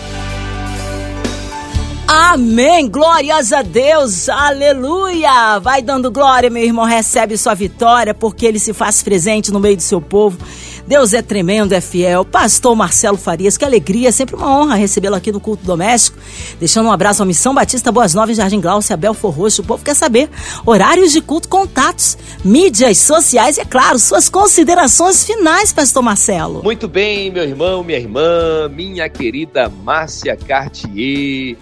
Amém. 2.09 2.89
Glórias 2.89 3.53
a 3.53 3.63
Deus. 3.63 4.29
Aleluia. 4.29 5.59
Vai 5.59 5.83
dando 5.83 6.11
glória, 6.11 6.49
meu 6.49 6.63
irmão. 6.63 6.85
Recebe 6.85 7.37
sua 7.37 7.55
vitória, 7.55 8.15
porque 8.15 8.47
ele 8.47 8.59
se 8.59 8.73
faz 8.73 9.03
presente 9.03 9.53
no 9.53 9.59
meio 9.59 9.77
do 9.77 9.83
seu 9.83 10.01
povo. 10.01 10.39
Deus 10.87 11.13
é 11.13 11.21
tremendo, 11.21 11.73
é 11.73 11.81
fiel. 11.81 12.25
Pastor 12.25 12.77
Marcelo 12.77 13.19
Farias, 13.19 13.57
que 13.57 13.65
alegria, 13.65 14.13
sempre 14.13 14.37
uma 14.37 14.57
honra 14.57 14.77
recebê-lo 14.77 15.17
aqui 15.17 15.33
no 15.33 15.41
culto 15.41 15.65
doméstico. 15.65 16.17
Deixando 16.61 16.87
um 16.87 16.93
abraço 16.93 17.25
à 17.25 17.27
Missão 17.27 17.53
Batista 17.53 17.91
Boas 17.91 18.15
Novas, 18.15 18.37
Jardim 18.37 18.61
Glaucia, 18.61 18.97
Belfor 18.97 19.33
Roxo. 19.33 19.63
O 19.63 19.65
povo 19.65 19.85
quer 19.85 19.97
saber 19.97 20.31
horários 20.65 21.11
de 21.11 21.21
culto, 21.21 21.49
contatos, 21.49 22.17
mídias 22.45 22.99
sociais 22.99 23.59
e, 23.59 23.63
é 23.63 23.65
claro, 23.65 23.99
suas 23.99 24.29
considerações 24.29 25.25
finais, 25.25 25.73
Pastor 25.73 26.05
Marcelo. 26.05 26.63
Muito 26.63 26.87
bem, 26.87 27.33
meu 27.33 27.43
irmão, 27.43 27.83
minha 27.83 27.99
irmã, 27.99 28.69
minha 28.71 29.09
querida 29.09 29.69
Márcia 29.69 30.37
Cartier. 30.37 31.57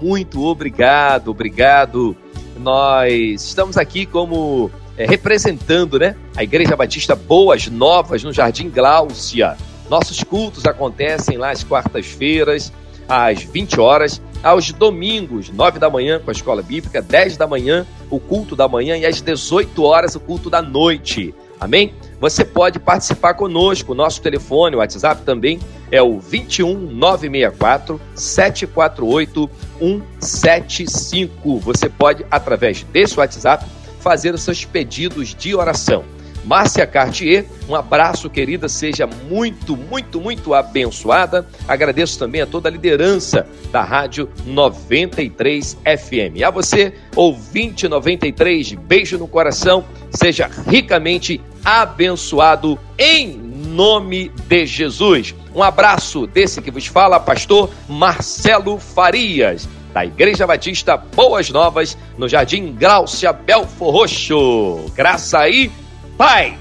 Muito 0.00 0.42
obrigado, 0.42 1.28
obrigado. 1.28 2.16
Nós 2.58 3.44
estamos 3.44 3.76
aqui 3.76 4.06
como 4.06 4.70
é, 5.00 5.06
representando 5.06 5.98
né, 5.98 6.14
a 6.36 6.44
Igreja 6.44 6.76
Batista 6.76 7.16
Boas 7.16 7.66
Novas 7.68 8.22
no 8.22 8.34
Jardim 8.34 8.68
Gláucia. 8.68 9.56
Nossos 9.88 10.22
cultos 10.22 10.66
acontecem 10.66 11.38
lá 11.38 11.50
às 11.50 11.64
quartas-feiras, 11.64 12.70
às 13.08 13.42
20 13.42 13.80
horas, 13.80 14.20
aos 14.42 14.70
domingos, 14.72 15.48
9 15.48 15.78
da 15.78 15.88
manhã 15.88 16.20
com 16.22 16.30
a 16.30 16.32
escola 16.32 16.60
bíblica, 16.60 17.00
10 17.00 17.38
da 17.38 17.46
manhã 17.46 17.86
o 18.10 18.20
culto 18.20 18.54
da 18.54 18.68
manhã 18.68 18.94
e 18.98 19.06
às 19.06 19.22
18 19.22 19.82
horas 19.82 20.14
o 20.16 20.20
culto 20.20 20.50
da 20.50 20.60
noite. 20.60 21.34
Amém? 21.58 21.94
Você 22.20 22.44
pode 22.44 22.78
participar 22.78 23.32
conosco. 23.32 23.94
Nosso 23.94 24.20
telefone, 24.20 24.76
o 24.76 24.80
WhatsApp 24.80 25.22
também 25.22 25.58
é 25.90 26.02
o 26.02 26.20
21 26.20 26.74
964 26.74 27.98
748 28.14 29.50
175. 29.80 31.58
Você 31.58 31.88
pode, 31.88 32.24
através 32.30 32.82
desse 32.84 33.18
WhatsApp, 33.18 33.64
fazer 34.00 34.34
os 34.34 34.42
seus 34.42 34.64
pedidos 34.64 35.34
de 35.34 35.54
oração. 35.54 36.04
Márcia 36.44 36.86
Cartier, 36.86 37.44
um 37.68 37.74
abraço, 37.74 38.30
querida, 38.30 38.68
seja 38.68 39.06
muito, 39.06 39.76
muito, 39.76 40.20
muito 40.20 40.54
abençoada. 40.54 41.46
Agradeço 41.68 42.18
também 42.18 42.40
a 42.40 42.46
toda 42.46 42.68
a 42.68 42.72
liderança 42.72 43.46
da 43.70 43.82
Rádio 43.82 44.28
93 44.46 45.74
FM. 45.84 46.42
A 46.44 46.50
você, 46.50 46.94
ouvinte 47.14 47.86
93, 47.86 48.72
beijo 48.72 49.18
no 49.18 49.28
coração, 49.28 49.84
seja 50.10 50.50
ricamente 50.66 51.40
abençoado 51.64 52.78
em 52.98 53.36
nome 53.36 54.30
de 54.48 54.64
Jesus. 54.64 55.34
Um 55.54 55.62
abraço 55.62 56.26
desse 56.26 56.62
que 56.62 56.70
vos 56.70 56.86
fala, 56.86 57.20
pastor 57.20 57.70
Marcelo 57.86 58.78
Farias 58.78 59.68
da 59.92 60.04
Igreja 60.04 60.46
Batista 60.46 60.96
Boas 60.96 61.50
Novas, 61.50 61.96
no 62.16 62.28
Jardim 62.28 62.72
Gráucia 62.72 63.32
Belfor 63.32 63.92
Roxo. 63.92 64.86
Graça 64.94 65.48
e 65.48 65.70
paz! 66.16 66.54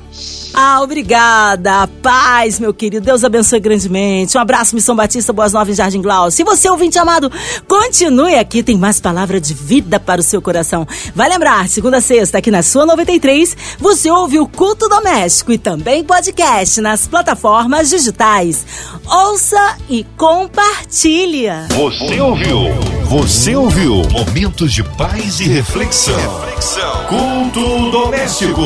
Ah, 0.53 0.81
obrigada. 0.81 1.87
Paz, 2.01 2.59
meu 2.59 2.73
querido. 2.73 3.05
Deus 3.05 3.23
abençoe 3.23 3.59
grandemente. 3.59 4.37
Um 4.37 4.41
abraço, 4.41 4.75
Missão 4.75 4.95
Batista, 4.95 5.31
Boas 5.31 5.53
Novas, 5.53 5.77
Jardim 5.77 6.01
Glaucio. 6.01 6.35
Se 6.37 6.43
você, 6.43 6.69
ouvinte 6.69 6.97
amado, 6.97 7.31
continue 7.67 8.35
aqui. 8.35 8.63
Tem 8.63 8.77
mais 8.77 8.99
palavra 8.99 9.39
de 9.39 9.53
vida 9.53 9.99
para 9.99 10.21
o 10.21 10.23
seu 10.23 10.41
coração. 10.41 10.87
Vai 11.15 11.29
lembrar, 11.29 11.67
segunda 11.69 11.97
a 11.97 12.01
sexta, 12.01 12.39
aqui 12.39 12.51
na 12.51 12.63
sua 12.63 12.85
93, 12.85 13.55
você 13.79 14.09
ouve 14.09 14.39
o 14.39 14.47
Culto 14.47 14.89
Doméstico 14.89 15.51
e 15.51 15.57
também 15.57 16.03
podcast 16.03 16.81
nas 16.81 17.07
plataformas 17.07 17.89
digitais. 17.89 18.65
Ouça 19.05 19.77
e 19.89 20.03
compartilha. 20.17 21.67
Você 21.69 22.19
ouviu? 22.19 22.59
Você 23.05 23.55
ouviu? 23.55 24.01
Momentos 24.11 24.73
de 24.73 24.83
paz 24.83 25.39
e 25.39 25.45
reflexão. 25.45 26.15
reflexão. 26.41 27.05
Culto 27.05 27.91
Doméstico. 27.91 28.61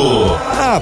A 0.60 0.82